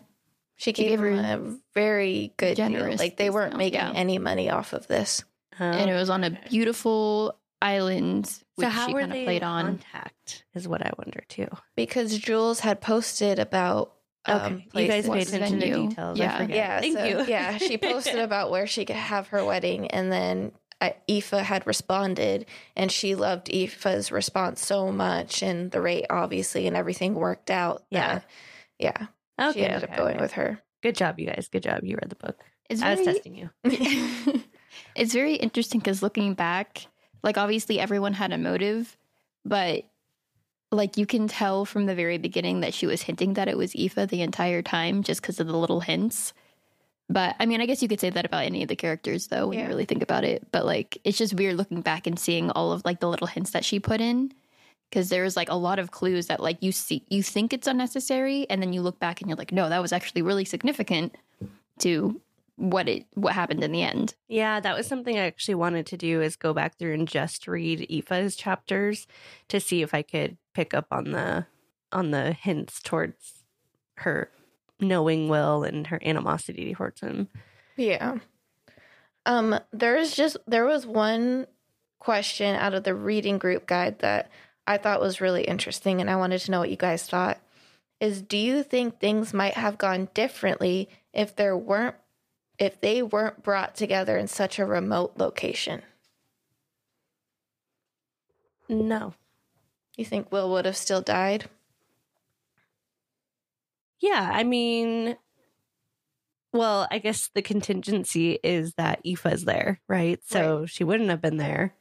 [0.57, 2.97] She She gave gave them a very good deal.
[2.97, 3.93] Like they weren't discount, making yeah.
[3.95, 5.23] any money off of this.
[5.59, 8.25] and it was on a beautiful island,
[8.57, 9.64] which so how she were kind of they played in on.
[9.66, 10.45] contact?
[10.55, 11.49] Is what I wonder too.
[11.77, 13.95] because Jules had posted about
[14.27, 16.19] um, Okay, you guys pay What's attention to details.
[16.19, 16.37] Yeah.
[16.39, 16.43] I.
[16.53, 17.25] Yeah, Thank so- you.
[17.27, 21.66] yeah, she posted about where she could have her wedding, and then Uh, Aoife had
[21.66, 27.51] responded, and she loved Aoife's response so much, and the rate obviously, and everything worked
[27.51, 27.85] out.
[27.91, 28.14] Yeah.
[28.14, 28.24] that-
[28.79, 29.07] yeah.
[29.41, 30.22] okay, she ended okay, up going okay.
[30.22, 30.61] with her.
[30.83, 31.49] Good job, you guys.
[31.51, 31.83] Good job.
[31.83, 32.41] You read the book.
[32.70, 33.51] It's I was very, testing you.
[34.95, 36.87] it's very interesting because looking back,
[37.22, 38.97] like obviously everyone had a motive,
[39.45, 39.85] but
[40.70, 43.74] like you can tell from the very beginning that she was hinting that it was
[43.74, 46.33] Aoife the entire time just because of the little hints.
[47.11, 49.49] But I mean, I guess you could say that about any of the characters though,
[49.49, 49.65] when Yeah.
[49.65, 50.47] you really think about it.
[50.53, 53.51] But like, it's just weird looking back and seeing all of like the little hints
[53.53, 54.33] that she put in.
[54.91, 58.47] Because there's like a lot of clues that like you see, you think it's unnecessary,
[58.49, 61.15] and then you look back and you're like, no, that was actually really significant
[61.81, 62.19] to
[62.57, 64.15] what it what happened in the end.
[64.29, 67.47] Yeah, that was something I actually wanted to do is go back through and just
[67.47, 69.07] read Aoife's chapters
[69.49, 71.47] to see if I could pick up on the
[71.93, 73.45] on the hints towards
[73.99, 74.31] her
[74.81, 77.29] knowing Will and her animosity towards him.
[77.76, 78.18] Yeah.
[79.26, 81.47] Um, there's just there was one
[81.99, 84.31] question out of the reading group guide that
[84.66, 87.39] I thought was really interesting and I wanted to know what you guys thought.
[88.01, 91.97] Is do you think things might have gone differently if there weren't
[92.59, 95.83] if they weren't brought together in such a remote location?
[98.68, 99.14] No.
[99.97, 101.49] You think Will would have still died?
[104.01, 105.17] Yeah, I mean
[106.53, 110.19] well, I guess the contingency is that Aoife's there, right?
[110.25, 111.75] So she wouldn't have been there.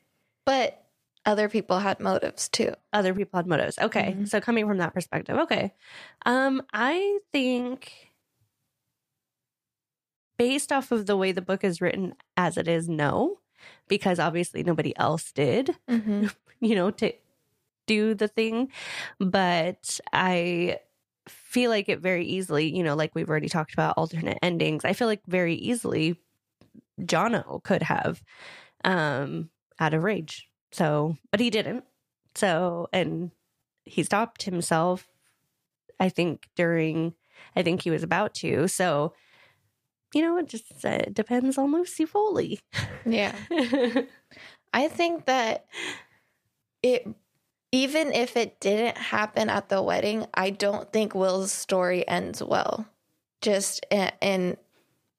[0.45, 0.83] But
[1.25, 2.73] other people had motives too.
[2.93, 3.77] other people had motives.
[3.79, 4.13] Okay.
[4.17, 4.27] Mhm.
[4.27, 5.73] So coming from that perspective, okay.
[6.25, 7.93] Um, I think
[10.37, 13.39] based off of the way the book is written as it is, no,
[13.87, 16.27] because obviously nobody else did, Mm-hmm.
[16.59, 17.11] you know, to
[17.87, 18.71] do the thing.
[19.19, 20.79] But I
[21.29, 24.85] feel like it very easily, you know, like we've already talked about alternate endings.
[24.85, 26.15] I feel like very easily
[27.01, 28.21] Jono could have
[28.83, 29.49] um
[29.79, 30.47] out of rage.
[30.71, 31.85] So, but he didn't.
[32.35, 33.31] So, and
[33.85, 35.07] he stopped himself
[35.99, 37.13] I think during
[37.55, 38.67] I think he was about to.
[38.67, 39.13] So,
[40.13, 42.59] you know, it just uh, depends on Lucy Foley.
[43.05, 43.35] Yeah.
[44.73, 45.65] I think that
[46.83, 47.07] it
[47.71, 52.87] even if it didn't happen at the wedding, I don't think Will's story ends well.
[53.41, 54.57] Just in, in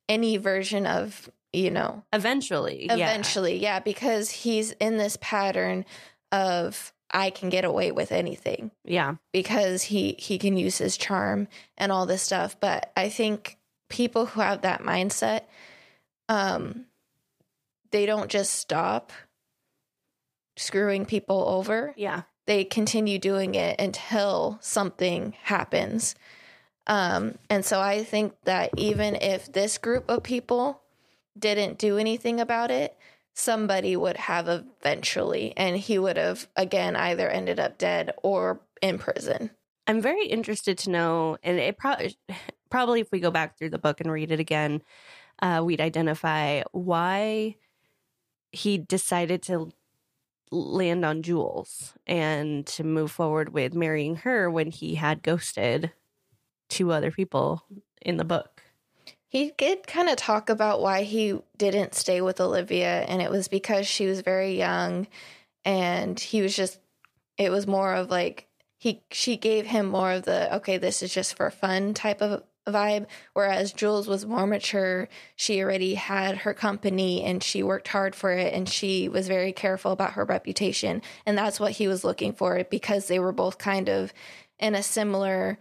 [0.09, 2.95] any version of, you know, eventually, yeah.
[2.95, 3.81] eventually, yeah.
[3.81, 5.85] because he's in this pattern
[6.33, 9.15] of I can get away with anything Yeah.
[9.33, 13.57] because he he can use his charm and all this stuff but i think
[13.89, 15.45] people who have that mindset
[16.29, 16.85] um
[17.93, 19.11] they don't just stop
[20.57, 22.23] screwing people over Yeah.
[22.49, 26.17] They continue doing it until something happens.
[26.87, 30.81] Um and so i think that even if this group of people
[31.39, 32.97] didn't do anything about it
[33.35, 38.99] somebody would have eventually and he would have again either ended up dead or in
[38.99, 39.51] prison.
[39.87, 42.19] I'm very interested to know, and it probably
[42.71, 44.83] probably if we go back through the book and read it again,
[45.41, 47.57] uh, we'd identify why
[48.53, 49.71] he decided to
[50.51, 55.93] land on Jules and to move forward with marrying her when he had ghosted
[56.69, 57.65] two other people
[58.03, 58.63] in the book.
[59.29, 63.47] He did kind of talk about why he didn't stay with Olivia, and it was
[63.47, 65.07] because she was very young,
[65.65, 66.81] and he was just.
[67.37, 71.13] It was more of like he she gave him more of the okay, this is
[71.13, 75.09] just for fun type of vibe, whereas Jules was more mature.
[75.37, 79.53] She already had her company and she worked hard for it, and she was very
[79.53, 83.59] careful about her reputation, and that's what he was looking for because they were both
[83.59, 84.13] kind of
[84.59, 85.59] in a similar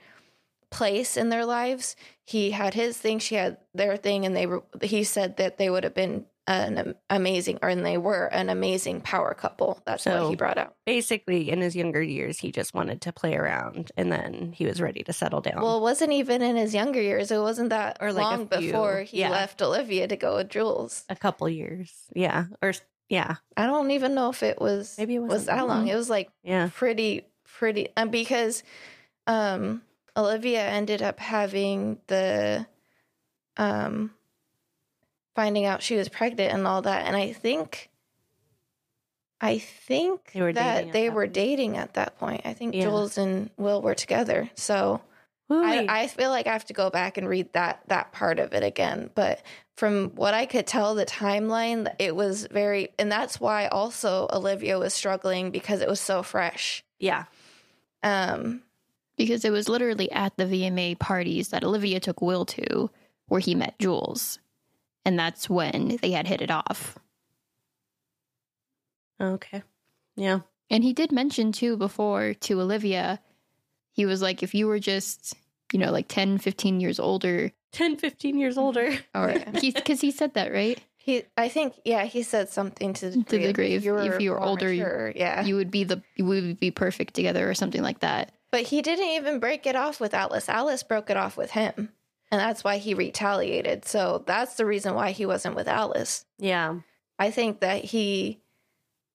[0.72, 1.96] place in their lives.
[2.26, 4.64] He had his thing, she had their thing, and they were.
[4.82, 9.02] He said that they would have been an amazing, or and they were an amazing
[9.02, 9.82] power couple.
[9.86, 10.76] That's So- what he brought out.
[10.86, 14.82] Basically, in his younger years, he just wanted to play around, and then he was
[14.82, 15.62] ready to settle down.
[15.62, 17.32] Well, it wasn't even in his younger years.
[17.32, 19.30] It wasn't that Or like long few, before he yeah.
[19.30, 21.04] left Olivia to go with Jules.
[21.10, 22.72] a couple years, yeah, or
[23.10, 25.68] yeah, I don't even know if it was Maybe it was that long.
[25.68, 25.88] long.
[25.90, 26.70] It was like yeah.
[26.74, 28.64] pretty pretty um, because
[29.28, 29.82] um
[30.18, 32.66] Olivia ended up having the
[33.58, 34.12] um
[35.36, 37.90] finding out she was pregnant and all that and I think
[39.40, 41.34] I think They that at they that were point.
[41.34, 42.42] dating at that point.
[42.44, 42.86] I think Yeah.
[42.86, 44.50] Jules and Will were together.
[44.56, 45.02] So
[45.50, 48.54] I, I feel like I have to go back and read that that part of
[48.54, 49.12] it again.
[49.14, 49.44] But
[49.76, 54.78] from what I could tell, the timeline it was very, and that's why also Olivia
[54.80, 56.84] was struggling because it was so fresh.
[57.00, 57.26] yeah,
[58.04, 58.64] Um,
[59.18, 62.90] because it was literally at the VMA parties that Olivia took Will to
[63.28, 64.40] where he met Jules.
[65.04, 66.98] And that's when they had hit it off.
[69.22, 69.64] okay,
[70.16, 70.40] yeah,
[70.70, 73.20] And he did mention too before to Olivia,
[73.94, 75.34] he was like, if you were just,
[75.74, 78.92] you know, like 10, 15 years older, 10, 15 years older.
[79.16, 79.60] or Yeah.
[79.60, 80.80] he's because he said that, right?
[80.98, 84.16] he, I think, yeah, he said something to the To the degree, of degree if-
[84.16, 85.44] if you were older, you- mature, yeah.
[85.46, 88.34] You would be the, you would be perfect together or something like that.
[88.52, 90.50] But he didn't even break it off with Alice.
[90.50, 91.90] Alice broke it off with him,
[92.32, 93.86] and that's why he retaliated.
[93.86, 96.26] So that's the reason why he wasn't with Alice.
[96.38, 96.80] Yeah,
[97.20, 98.42] I think that he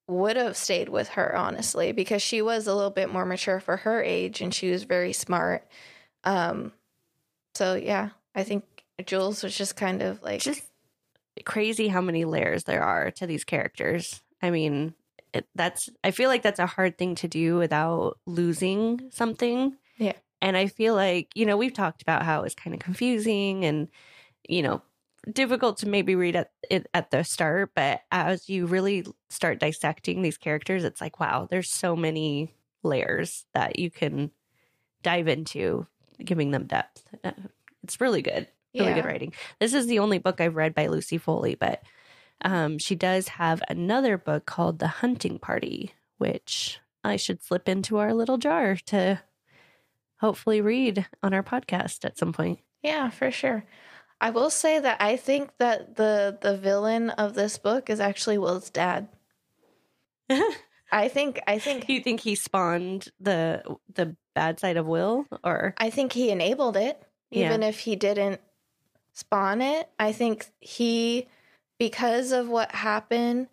[0.09, 3.79] would have stayed with her honestly because she was a little bit more mature for
[3.79, 5.67] her age and she was very smart.
[6.25, 6.73] Um
[7.55, 8.65] so yeah, I think
[9.07, 10.63] Jules was just kind of like just
[11.45, 14.23] crazy how many layers there are to these characters.
[14.43, 14.95] I mean,
[15.33, 19.77] it, that's I feel like that's a hard thing to do without losing something.
[19.99, 20.15] Yeah.
[20.41, 23.89] And I feel like, you know, we've talked about how it's kind of confusing and
[24.49, 24.83] you know,
[25.31, 30.23] difficult to maybe read at it at the start, but as you really start dissecting
[30.23, 34.33] these characters, it's like, wow, there's so many layers that you can
[35.03, 35.87] dive into,
[36.25, 37.05] giving them depth.
[37.23, 37.33] Uh,
[37.85, 38.95] It's really good really yeah.
[38.95, 39.33] good writing.
[39.61, 41.83] This is the only book I've read by Lucy Foley, but
[42.43, 47.99] um, she does have another book called The Hunting Party, which I should slip into
[47.99, 49.21] our little jar to
[50.21, 52.61] hopefully read on our podcast at some point.
[52.83, 53.65] Yeah, for sure.
[54.21, 58.39] I will say that I think that the the villain of this book is actually
[58.39, 59.09] Will's dad.
[60.93, 63.63] I think I think you think he spawned the
[63.95, 67.47] the bad side of Will, or I think he enabled it, Yeah.
[67.47, 68.41] even if he didn't
[69.13, 69.89] spawn it.
[69.99, 71.29] I think he,
[71.83, 73.49] because of what happened,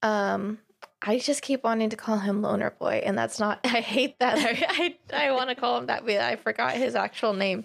[0.00, 0.58] um,
[1.02, 3.58] I just keep wanting to call him Loner Boy, and that's not.
[3.64, 4.38] I hate that.
[4.38, 7.64] I I, I want to call him that, but I forgot his actual name.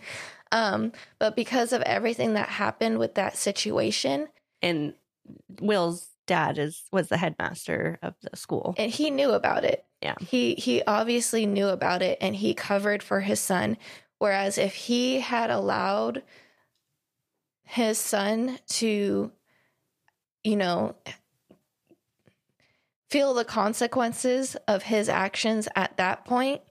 [0.51, 4.27] Um, but because of everything that happened with that situation,
[4.63, 4.95] and
[5.61, 8.73] Will's dad is was the headmaster of the school.
[8.79, 9.85] and he knew about it.
[10.01, 10.15] Yeah.
[10.19, 13.77] He he obviously knew about it and he covered for his son.
[14.17, 16.23] Whereas if he had allowed
[17.63, 19.31] his son to,
[20.43, 20.95] you know,
[23.09, 26.61] feel the consequences of his actions at that point,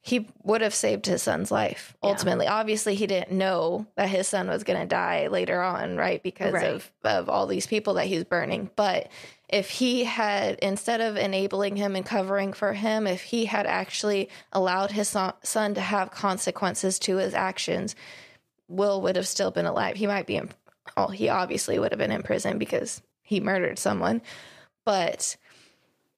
[0.00, 2.10] he would have saved his son's life Yeah.
[2.10, 2.48] ultimately.
[2.48, 6.20] Obviously, he didn't know that his son was going to die later on, right?
[6.22, 6.64] Because Right.
[6.66, 8.70] of, of all these people that he was burning.
[8.74, 9.08] But
[9.48, 14.28] if he had, instead of enabling him and covering for him, if he had actually
[14.52, 17.94] allowed his son, son to have consequences to his actions,
[18.68, 19.96] Will would have still been alive.
[19.96, 20.50] He might be in,
[20.96, 24.22] oh, he obviously would have been in prison because he murdered someone,
[24.84, 25.36] but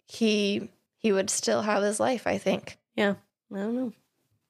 [0.06, 2.26] he he would still have his life.
[2.26, 2.78] I think.
[2.96, 3.14] Yeah,
[3.52, 3.92] I don't know.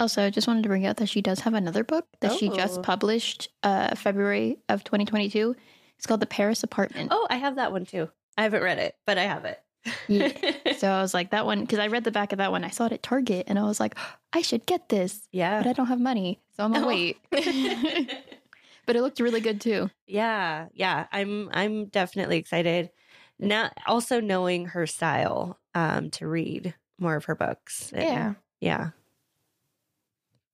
[0.00, 2.50] Also, I just wanted to bring out that she does have another book that she
[2.50, 2.54] Oh.
[2.56, 5.54] just published uh February of 2022.
[5.96, 7.10] It's called The Paris Apartment.
[7.12, 8.10] Oh, I have that one too.
[8.36, 9.60] I haven't read it, but I have it.
[10.08, 10.32] Yeah.
[10.78, 12.64] So I was like, that one, because I read the back of that one.
[12.64, 13.94] I saw it at Target and I was like,
[14.32, 15.62] I should get this, yeah.
[15.62, 16.40] but I don't have money.
[16.56, 16.88] So I'm going to Oh.
[16.88, 18.10] wait.
[18.86, 19.90] but it looked really good too.
[20.06, 21.06] Yeah, yeah.
[21.12, 22.90] I'm I'm definitely excited.
[23.38, 27.92] Now also knowing her style um to read more of her books.
[27.92, 28.34] And- Yeah.
[28.60, 28.90] Yeah.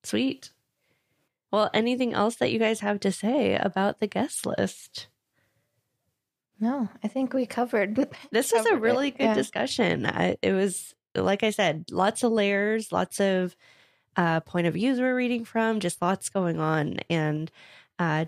[0.03, 0.51] Sweet.
[1.53, 5.09] Well, anything else that you guys have to say about the guest list?
[6.59, 7.97] No, I think we covered.
[8.31, 9.35] This was a Covered it, really good yeah.
[9.35, 10.07] discussion.
[10.07, 13.57] I, it was, like I said, lots of layers, lots of
[14.17, 16.99] uh, point of views we're reading from, just lots going on.
[17.09, 17.51] And
[18.01, 18.25] uh,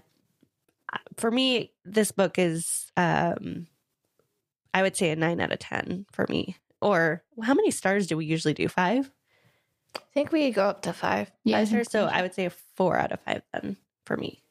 [1.16, 3.66] for me, this book is, um,
[4.74, 6.56] I would say, a nine out of 10 for me.
[6.80, 8.68] Or how many stars do we usually do?
[8.68, 9.10] Five?
[9.96, 11.30] I think we go up to five.
[11.44, 11.90] Yeah, Five stars.
[11.90, 14.42] So I would say a four out of five then for me.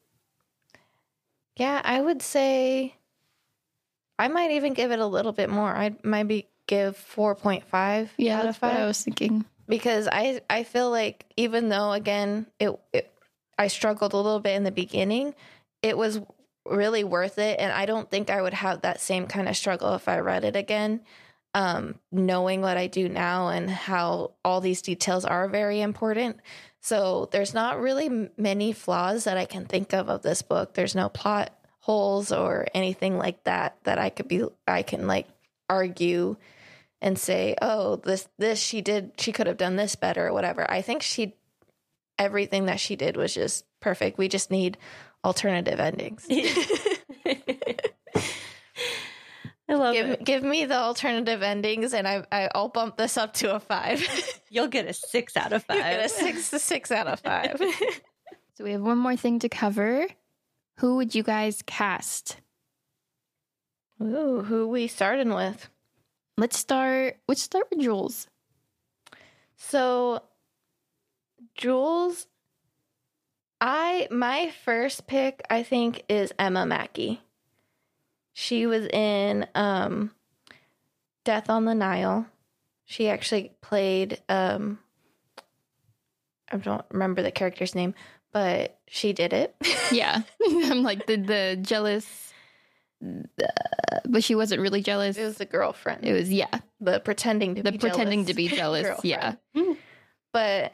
[1.58, 2.96] Yeah, I would say
[4.18, 5.76] I might even give it a little bit more.
[5.76, 9.46] I'd maybe give 4.5 yeah, out of that's what 5 I was thinking.
[9.68, 13.11] because I I feel like even though again it, it
[13.62, 15.36] I struggled a little bit in the beginning,
[15.82, 16.20] it was
[16.66, 19.94] really worth it and I don't think I would have that same kind of struggle
[19.96, 21.02] if I read it again.
[21.54, 26.40] Um knowing what I do now and how all these details are very important.
[26.80, 30.74] So there's not really many flaws that I can think of of this book.
[30.74, 31.52] There's no plot
[31.82, 35.28] holes or anything like that that I could be I can like
[35.70, 36.38] argue
[37.02, 40.70] and say, "Oh, this this she did she could have done this better or whatever."
[40.70, 41.36] I think she
[42.22, 44.18] everything that she did was just perfect.
[44.20, 44.78] We just need
[45.24, 46.26] alternative endings.
[49.68, 50.24] I love give it.
[50.26, 54.42] give me the alternative endings and I, I I'll bump this up to a 5.
[54.50, 55.92] You'll get a six out of 5 you five.
[55.94, 57.62] get a 6 to 6 out of 5.
[58.56, 60.06] So we have one more thing to cover.
[60.80, 62.36] Who would you guys cast?
[64.02, 65.70] Ooh, who we starting with?
[66.38, 67.16] Let's start.
[67.30, 68.28] Let's start with Jules.
[69.56, 70.22] So
[71.56, 72.28] Jules
[73.60, 77.22] I my first pick I think is Emma Mackey.
[78.34, 80.12] She was in um
[81.24, 82.26] Death on the Nile.
[82.86, 84.80] She actually played um
[86.52, 87.94] I don't remember the character's name,
[88.34, 89.56] but she did it.
[89.92, 92.32] Yeah, I'm like the the jealous,
[93.06, 93.48] uh,
[94.08, 95.18] but she wasn't really jealous.
[95.18, 96.06] it was the girlfriend.
[96.06, 96.48] It was yeah,
[96.80, 99.04] the pretending to be the be pretending jealous to be jealous.
[99.04, 99.36] Yeah,
[100.32, 100.74] but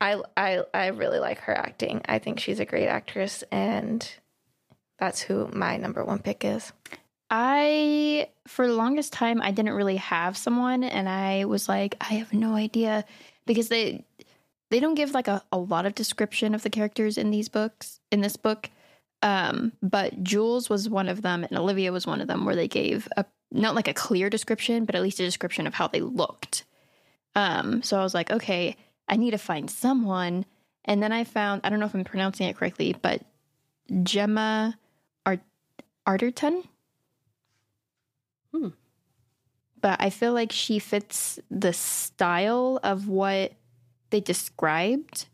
[0.00, 2.02] I I I really like her acting.
[2.08, 4.08] I think she's a great actress, and
[4.98, 6.72] that's who my number one pick is.
[7.30, 12.14] I for the longest time I didn't really have someone, and I was like, I
[12.14, 13.04] have no idea
[13.46, 14.04] because they
[14.70, 18.00] they don't give like a, a lot of description of the characters in these books
[18.10, 18.70] in this book.
[19.22, 22.68] Um, but Jules was one of them, and Olivia was one of them, where they
[22.68, 26.00] gave a not like a clear description, but at least a description of how they
[26.00, 26.64] looked.
[27.34, 28.76] Um, so I was like, okay,
[29.08, 30.46] I need to find someone,
[30.84, 33.22] and then I found I don't know if I'm pronouncing it correctly, but
[34.02, 34.78] Gemma
[35.24, 35.40] Art-
[36.06, 36.64] Arterton.
[38.52, 38.68] Hmm.
[39.80, 43.52] But I feel like she fits the style of what
[44.10, 45.26] they described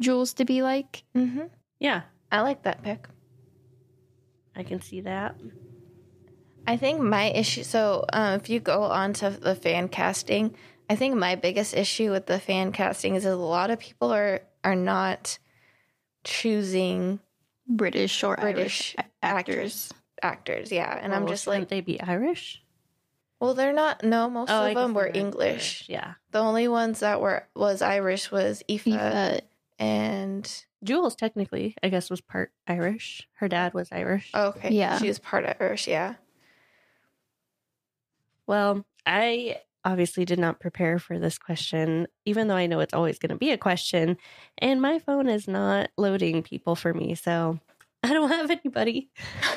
[0.00, 1.04] Jules to be like.
[1.14, 1.46] Mm-hmm.
[1.78, 2.02] yeah,
[2.32, 3.08] I like that pick.
[4.56, 5.36] I can see that.
[6.66, 7.62] I think my issue.
[7.62, 10.54] So uh, if you go on to the fan casting,
[10.90, 14.12] I think my biggest issue with the fan casting is that a lot of people
[14.12, 15.38] are are not
[16.24, 17.20] choosing
[17.66, 19.92] British or British Irish actors.
[20.22, 20.72] actors.
[20.72, 22.62] Yeah, and I'm just shouldn't like, they be Irish?
[23.40, 24.02] well, they're not.
[24.02, 25.84] No, most Oh, of guess them were they're English.
[25.88, 29.40] Yeah, The only ones that were was Irish was Aoife, Aoife,
[29.78, 33.28] and Jules technically, I guess, was part Irish.
[33.34, 34.30] Her dad was Irish.
[34.34, 34.98] Oh, okay, Yeah.
[34.98, 35.86] she was part Irish.
[35.86, 36.14] Yeah,
[38.46, 43.18] Well, I obviously did not prepare for this question, even though I know it's always
[43.18, 44.16] going to be a question.
[44.58, 47.14] And my phone is not loading people for me.
[47.14, 47.58] So
[48.02, 49.10] I don't have anybody.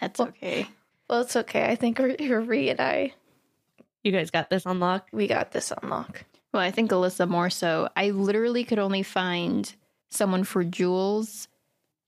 [0.00, 0.68] That's Well- okay.
[1.08, 1.66] well, it's okay.
[1.70, 3.12] I think Ree and I
[4.02, 5.08] you guys got this on lock.
[5.12, 6.24] we got this on lock.
[6.54, 7.88] Well, I think Alyssa more so.
[7.96, 9.74] I literally could only find
[10.10, 11.48] someone for Jules,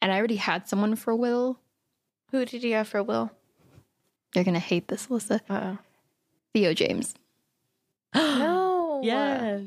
[0.01, 1.59] and I already had someone for Will.
[2.31, 3.33] Who did you have for Will?
[4.35, 5.41] You're gonna hate this, Alyssa.
[5.51, 5.77] Uh,
[6.59, 7.15] Theo James.
[8.15, 9.01] no.
[9.05, 9.63] Yes.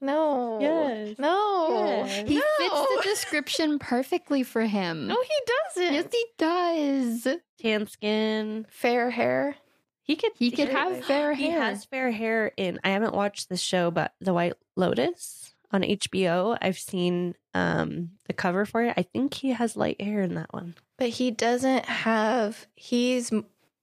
[0.00, 0.58] No.
[0.60, 1.14] Yes.
[1.18, 1.84] No.
[1.86, 2.28] Yes.
[2.28, 2.42] He No.
[2.58, 5.06] fits the description perfectly for him.
[5.06, 5.94] No, he doesn't.
[5.94, 7.36] Yes, he does.
[7.60, 8.66] Tan skin.
[8.70, 9.54] Fair hair.
[10.02, 10.32] He could.
[10.34, 11.34] He could have fair hair.
[11.34, 12.80] He has fair hair in.
[12.82, 16.58] I haven't watched the show, but The White Lotus on HBO.
[16.60, 18.94] I've seen um the cover for it.
[18.96, 20.74] I think he has light hair in that one.
[20.98, 23.30] But he doesn't have, he's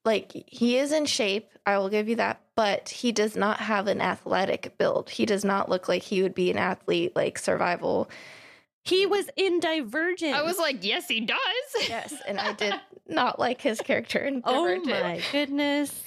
[0.07, 1.49] like, he is in shape.
[1.67, 2.41] I will give you that.
[2.55, 5.11] But he does not have an athletic build.
[5.11, 8.09] He does not look like he would be an athlete, like survival.
[8.83, 10.33] He was in Divergent.
[10.33, 11.37] I was like, yes, he does.
[11.89, 12.13] Yes.
[12.27, 12.73] And I did
[13.07, 14.95] not like his character in oh Divergent.
[14.95, 16.03] oh my goodness.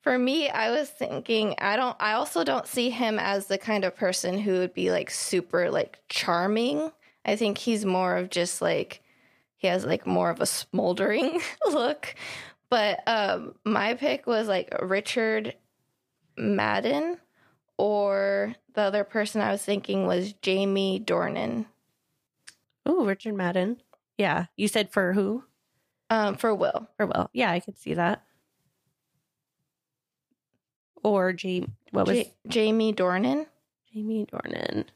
[0.00, 3.84] For me, I was thinking I don't I also don't see him as the kind
[3.84, 6.92] of person who would be like super like charming.
[7.24, 9.02] I think he's more of just like
[9.56, 12.14] he has like more of a smoldering look.
[12.70, 15.54] But um my pick was like Richard
[16.36, 17.18] Madden
[17.76, 21.66] or the other person I was thinking was Jamie Dornan.
[22.86, 23.80] Oh, Richard Madden.
[24.18, 24.46] Yeah.
[24.56, 25.44] You said for who?
[26.10, 26.88] Um for Will.
[26.96, 27.30] For Will.
[27.32, 28.22] Yeah, I could see that.
[31.02, 31.68] Or Jamie.
[31.90, 33.46] What was Ja- Jamie Dornan?
[33.92, 34.86] Jamie Dornan?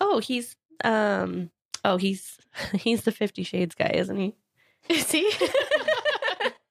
[0.00, 1.50] Oh, he's um.
[1.84, 2.38] Oh, he's
[2.74, 4.34] he's the Fifty Shades guy, isn't he?
[4.88, 5.30] Is he?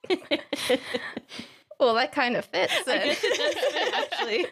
[1.80, 2.74] well, that kind of fits.
[2.88, 4.46] I guess it does fit, actually.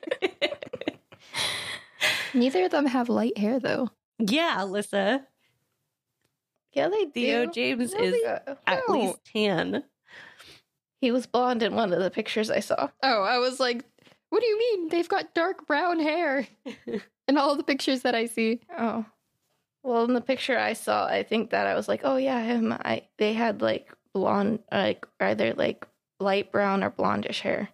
[2.34, 3.90] Neither of them have light hair though.
[4.20, 5.26] yeah, Alyssa.
[6.74, 7.52] yeah, they Theo do.
[7.52, 8.94] James No, is they- uh, at No.
[8.94, 9.84] least tan.
[11.02, 12.90] He was blonde in one of the pictures I saw.
[13.04, 13.84] Oh, I was like,
[14.30, 14.90] what do you mean?
[14.90, 16.48] They've got dark brown hair
[17.28, 18.62] in all the pictures that I see.
[18.78, 19.06] Oh.
[19.84, 22.74] Well, in the picture I saw, I think that I was like, oh yeah, him.
[22.74, 25.86] I they had like blonde, like either like
[26.22, 27.68] light brown or blondish hair.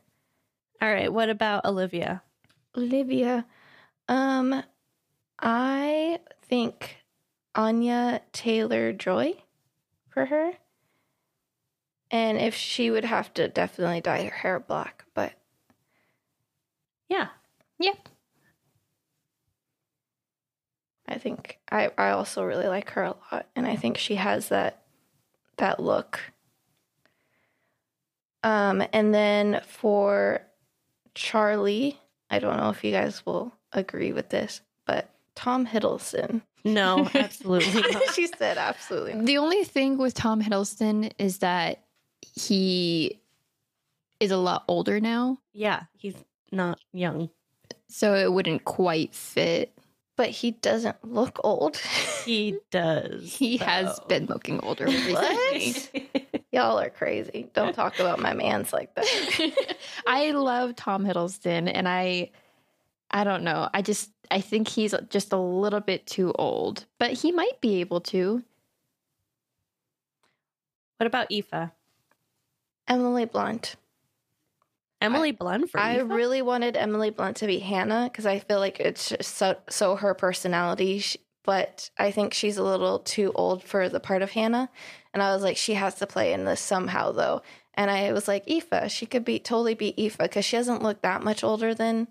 [0.81, 1.13] All right.
[1.13, 2.23] What about Olivia?
[2.75, 3.45] Olivia,
[4.07, 4.63] um,
[5.39, 6.97] I think
[7.53, 9.35] Anya Taylor Joy
[10.09, 10.53] for her.
[12.09, 15.33] And if she would have to definitely dye her hair black, but
[17.07, 17.27] Yeah.
[17.79, 18.09] Yep.
[21.07, 24.49] I think I, I also really like her a lot and I think she has
[24.49, 24.81] that
[25.61, 26.19] that look.
[28.43, 30.41] Um and then for
[31.15, 31.99] Charlie,
[32.29, 36.41] I don't know if you guys will agree with this, but Tom Hiddleston.
[36.63, 37.83] No, absolutely
[38.13, 39.13] she said absolutely.
[39.13, 39.25] not.
[39.25, 41.83] The only thing with Tom Hiddleston is that
[42.21, 43.19] he
[44.19, 46.15] is a lot older now, Yeah, he's
[46.51, 47.29] not young.
[47.87, 49.73] so it wouldn't quite fit.
[50.21, 51.77] But he doesn't look old.
[52.25, 53.33] He does.
[53.33, 55.73] He has been looking older recently.
[56.51, 57.49] Y'all are crazy.
[57.55, 59.75] Don't talk about my man's like that.
[60.05, 62.29] I love Tom Hiddleston, and I,
[63.09, 63.67] I don't know.
[63.73, 67.81] I just I think he's just a little bit too old, but he might be
[67.81, 68.43] able to.
[70.97, 71.71] what about Aoife?
[72.87, 73.77] Emily Blunt.
[75.01, 76.09] Emily Blunt for I Aoife?
[76.09, 79.95] really wanted Emily Blunt to be Hannah because I feel like it's just so, so
[79.95, 80.99] her personality.
[80.99, 84.69] Sh- But I think she's a little too old for the part of Hannah.
[85.13, 87.41] And I was like, she has to play in this somehow, though.
[87.73, 91.01] And I was like, Aoife, she could be totally be Aoife because she doesn't look
[91.01, 92.07] that much older than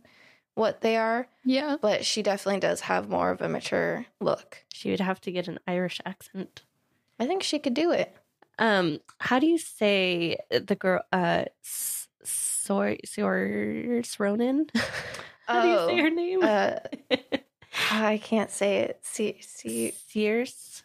[0.55, 1.28] what they are.
[1.45, 4.64] Yeah, But she definitely does have more of a mature look.
[4.72, 6.62] She would have to get an Irish accent.
[7.18, 8.14] I think she could do it.
[8.59, 11.03] Um, how do you say the girl?
[11.12, 12.09] Uh, S-
[12.71, 14.66] Sor Saoirse Ronan.
[15.49, 16.43] how do you say Oh, her name?
[16.45, 16.77] Uh,
[17.91, 19.01] I can't say it.
[19.03, 20.85] See, see, Sears.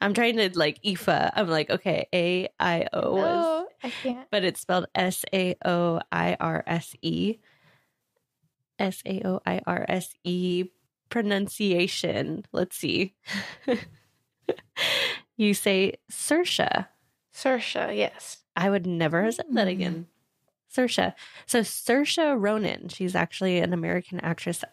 [0.00, 1.08] I'm trying to like Aoife.
[1.08, 4.28] I'm like, okay, A I O was, I can't.
[4.30, 7.38] but it's spelled S A O I R S E.
[8.78, 10.66] S A O I R S E
[11.08, 12.44] pronunciation.
[12.52, 13.14] Let's see.
[15.36, 16.86] you say Sersha.
[17.34, 18.38] Saoirse, yes.
[18.54, 19.70] I would never have said that Mm.
[19.72, 20.06] again.
[20.74, 21.12] Saoirse.
[21.46, 24.64] So Saoirse Ronan, she's actually an American actress,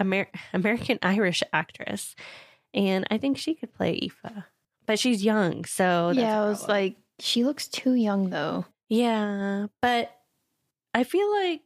[0.00, 2.16] Amer- American Irish actress,
[2.74, 4.44] and I think she could play Aoife,
[4.86, 6.40] but she's young, so that's yeah.
[6.40, 8.64] a I was like, she looks too young though.
[8.88, 10.10] yeah, but
[10.94, 11.62] I feel like,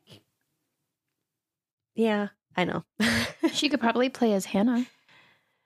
[1.94, 2.84] yeah, I know
[3.52, 4.86] She could probably play as Hannah.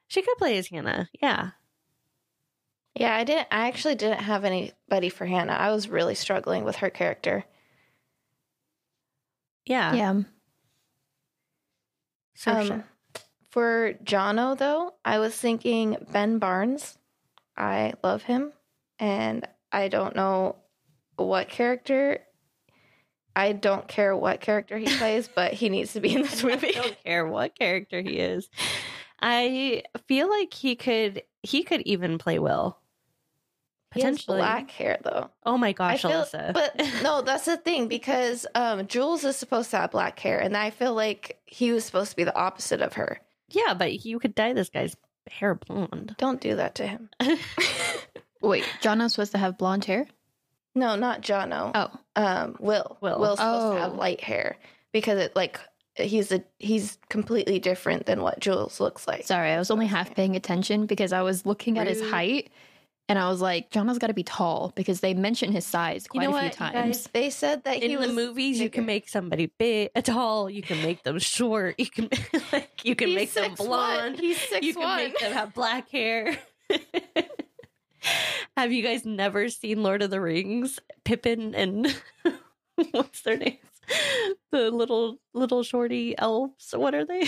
[0.08, 1.08] she could play as Hannah.
[1.20, 1.50] Yeah,
[2.94, 3.48] Yeah, I didn't.
[3.50, 5.52] I actually didn't have anybody for Hannah.
[5.52, 7.44] I was really struggling with her character.
[9.68, 10.22] Yeah, yeah.
[12.36, 12.70] Saoirse.
[12.70, 12.84] Um,
[13.50, 16.98] for Jono, though, I was thinking Ben Barnes.
[17.56, 18.52] I love him,
[18.98, 20.56] and I don't know
[21.16, 22.20] what character.
[23.34, 26.76] I don't care what character he plays, but he needs to be in this movie.
[26.76, 28.48] I don't care what character he is.
[29.20, 32.78] I feel like he could he could even play Will.
[33.94, 34.38] He has Potentially.
[34.38, 35.30] black hair, though.
[35.46, 36.52] Oh my I gosh, feel, Alyssa.
[36.52, 40.56] but no, that's the thing because um, Jules is supposed to have black hair, and
[40.56, 43.18] I feel like he was supposed to be the opposite of her.
[43.48, 44.94] yeah, but you could dye this guy's
[45.30, 46.14] hair blonde.
[46.18, 47.08] Don't do that to him.
[48.40, 50.06] Wait, Jono's supposed to have blonde hair.
[50.74, 51.72] No, not Jono.
[51.74, 52.98] Oh, um Will.
[53.00, 53.18] Will.
[53.18, 53.96] Will's supposed to have Oh.
[53.96, 54.56] light hair
[54.92, 55.58] because it like
[55.96, 59.24] he's a he's completely different than what Jules looks like.
[59.26, 62.50] sorry, I was only half paying attention because I was looking at his height,
[63.10, 66.20] And I was like, Jono's got to be tall because they mention his size You
[66.20, 66.74] quite know a few what, times.
[66.74, 67.08] guys?
[67.14, 70.50] They said that In he the was movies, you can make somebody big, uh, tall.
[70.50, 71.76] You can make them short.
[71.78, 72.10] You can
[72.52, 73.56] like you can He's make them 6'1".
[73.56, 74.18] blonde.
[74.20, 76.36] He's six you can make them have black hair.
[78.56, 80.78] have you guys never seen Lord of the Rings?
[81.04, 81.94] Pippin and
[82.90, 83.56] what's their names?
[84.52, 86.74] The little little shorty elves.
[86.76, 87.26] What are they?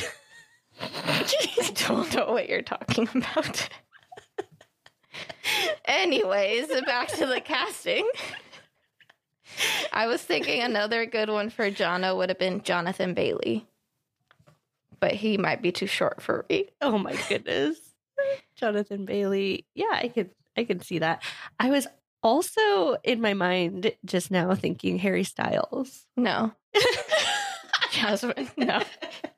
[0.80, 3.68] I don't know what you're talking about.
[5.84, 8.08] Anyways, back to the casting.
[9.92, 13.66] I was thinking another good one for Jono would have been Jonathan Bailey.
[15.00, 16.68] But he might be too short for me.
[16.80, 17.78] Oh my goodness.
[18.54, 19.66] Jonathan Bailey.
[19.74, 21.22] Yeah, I could I could see that.
[21.58, 21.86] I was
[22.22, 26.06] also in my mind just now thinking Harry Styles.
[26.16, 26.52] No.
[27.92, 28.82] Jasmine, no.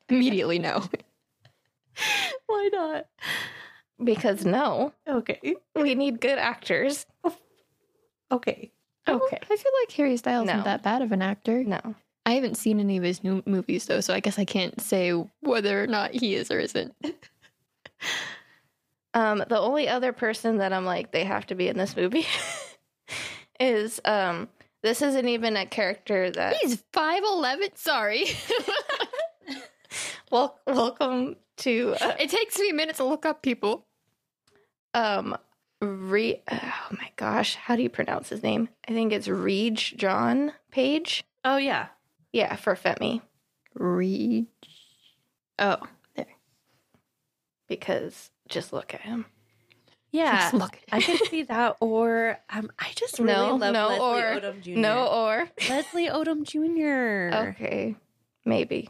[0.09, 0.83] Immediately, no.
[2.47, 3.05] Why not?
[4.03, 4.93] Because no.
[5.07, 5.55] Okay.
[5.75, 7.05] We need good actors.
[8.31, 8.71] Okay.
[9.07, 9.39] Okay.
[9.41, 10.53] I feel like Harry Styles No.
[10.53, 11.63] isn't that bad of an actor.
[11.63, 11.95] No.
[12.25, 15.11] I haven't seen any of his new movies though, so I guess I can't say
[15.41, 16.93] whether or not he is or isn't.
[19.15, 22.25] Um, the only other person that I'm like, they have to be in this movie
[23.59, 24.49] is um
[24.81, 27.69] this isn't even a character that He's five eleven.
[27.75, 28.25] Sorry,
[30.31, 33.85] wel- welcome to uh, it takes me a minute to look up people.
[34.93, 35.37] Um
[35.81, 38.69] re oh my gosh, how do you pronounce his name?
[38.87, 41.23] I think it's Reg John Page.
[41.43, 41.87] Oh yeah.
[42.31, 43.21] Yeah, for Femi.
[43.75, 44.47] Reed.
[45.59, 45.77] Oh,
[46.15, 46.25] there.
[47.67, 49.25] Because just look at him.
[50.11, 50.39] Yeah.
[50.51, 50.77] Just look.
[50.91, 54.61] I can see that or um I just really No, love no, Leslie or- Odom
[54.61, 54.69] Jr.
[54.79, 57.35] No or Leslie Odom Jr.
[57.49, 57.95] okay.
[58.45, 58.89] Maybe.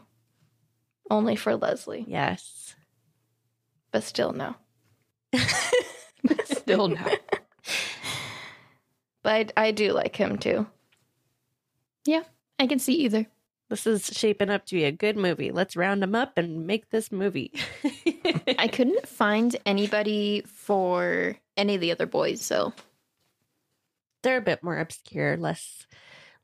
[1.09, 2.05] Only for Leslie.
[2.07, 2.75] Yes.
[3.91, 4.55] But still no.
[6.45, 7.05] Still no.
[9.23, 10.67] But I, I do like him too.
[12.05, 12.23] Yeah,
[12.59, 13.27] I can see either.
[13.69, 15.51] This is shaping up to be a good movie.
[15.51, 17.53] Let's round them up and make this movie.
[18.59, 22.73] I couldn't find anybody for any of the other boys, so
[24.21, 25.87] They're a bit more obscure, less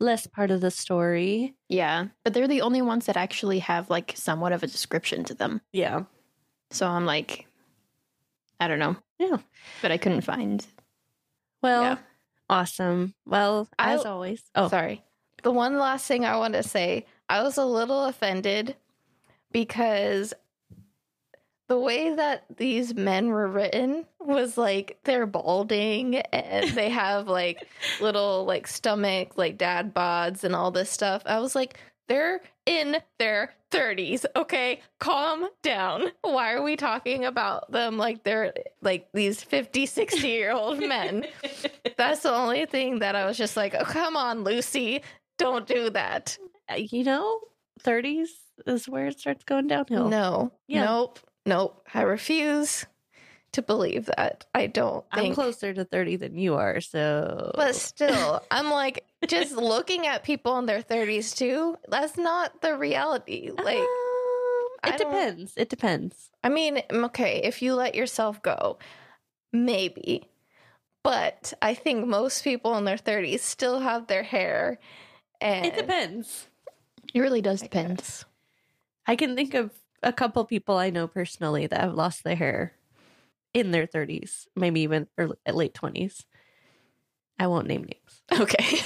[0.01, 1.55] less part of the story.
[1.67, 2.05] yeah.
[2.23, 5.59] But they're the only ones that actually have like somewhat of a description to them.
[5.73, 6.03] Yeah.
[6.71, 7.47] So I'm like,
[8.59, 8.95] I don't know.
[9.17, 9.37] Yeah.
[9.81, 10.65] But I couldn't find.
[11.61, 11.97] Well, Yeah.
[12.49, 13.13] awesome.
[13.25, 14.41] Well, I- as always.
[14.55, 15.03] Oh, Sorry.
[15.43, 18.75] The one last thing I want to say, I was a little offended
[19.51, 20.33] because
[21.67, 27.67] the way that these men were written was like they're balding and they have like
[28.01, 31.21] little like stomach like dad bods and all this stuff.
[31.25, 31.79] I was like
[32.09, 34.81] they're in their 30s, okay?
[34.99, 36.07] Calm down.
[36.21, 41.25] Why are we talking about them like they're like these 50, 60 year old men?
[41.97, 45.01] That's the only thing that I was just like, oh, come on, Lucy,
[45.37, 46.37] don't do that.
[46.69, 47.39] Uh, you know,
[47.83, 48.27] 30s
[48.67, 50.09] is where it starts going downhill.
[50.09, 50.83] No, Yeah.
[50.85, 51.87] nope, nope.
[51.93, 52.85] I refuse
[53.53, 54.45] to believe that.
[54.53, 57.51] I don't I'm closer to 30 than you are, so.
[57.55, 62.77] But still, I'm like, just looking at people in their 30s too, that's not the
[62.77, 63.51] reality.
[63.51, 65.53] Like, Um, it depends.
[65.57, 66.29] It depends.
[66.43, 68.77] I mean, okay, if you let yourself go,
[69.51, 70.29] maybe.
[71.03, 74.79] But I think most people in their 30s still have their hair.
[75.41, 76.47] And It depends.
[77.13, 77.97] It really does I depend.
[77.97, 78.25] guess.
[79.07, 79.71] I can think of
[80.03, 82.73] a couple people I know personally that have lost their hair
[83.53, 86.23] in their 30s, maybe even early, late 20s.
[87.37, 88.23] I won't name names.
[88.41, 88.79] Okay.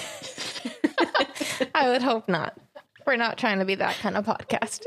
[1.76, 2.58] I would hope not.
[3.06, 4.84] We're not trying to be that kind of podcast.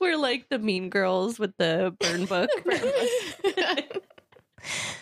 [0.00, 2.50] We're like the mean girls with the burn book.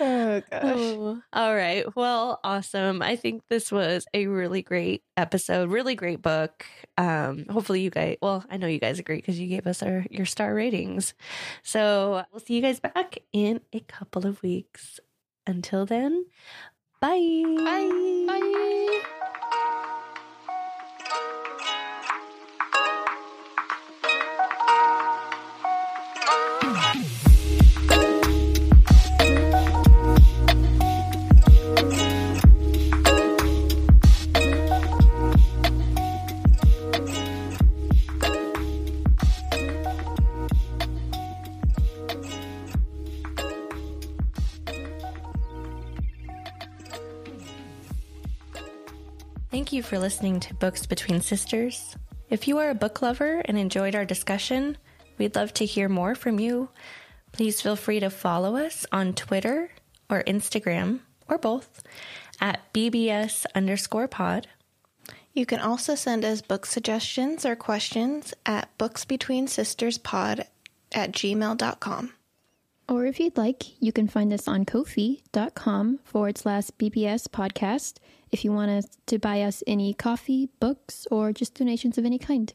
[0.00, 0.62] Oh gosh.
[0.64, 1.84] Oh, all right.
[1.94, 3.00] Well, awesome.
[3.00, 6.66] I think this was a really great episode, really great book.
[6.98, 10.04] Um, hopefully you guys well, I know you guys agree because you gave us our
[10.10, 11.14] your star ratings.
[11.62, 15.00] So we'll see you guys back in a couple of weeks.
[15.46, 16.24] Until then,
[17.00, 17.44] bye.
[17.56, 18.24] Bye.
[18.26, 19.40] Bye.
[49.74, 51.96] You for listening to Books Between Sisters.
[52.30, 54.78] If you are a book lover and enjoyed our discussion,
[55.18, 56.68] we'd love to hear more from you.
[57.32, 59.70] Please feel free to follow us on Twitter
[60.08, 61.82] or Instagram or both
[62.40, 64.46] at BBS underscore pod.
[65.32, 70.46] You can also send us book suggestions or questions at booksbetweensisterspod
[70.92, 72.12] at gmail.com.
[72.88, 77.94] Or if you'd like, you can find us on kofi.com forward slash BBS podcast
[78.34, 82.18] if you want us to buy us any coffee, books, or just donations of any
[82.18, 82.52] kind.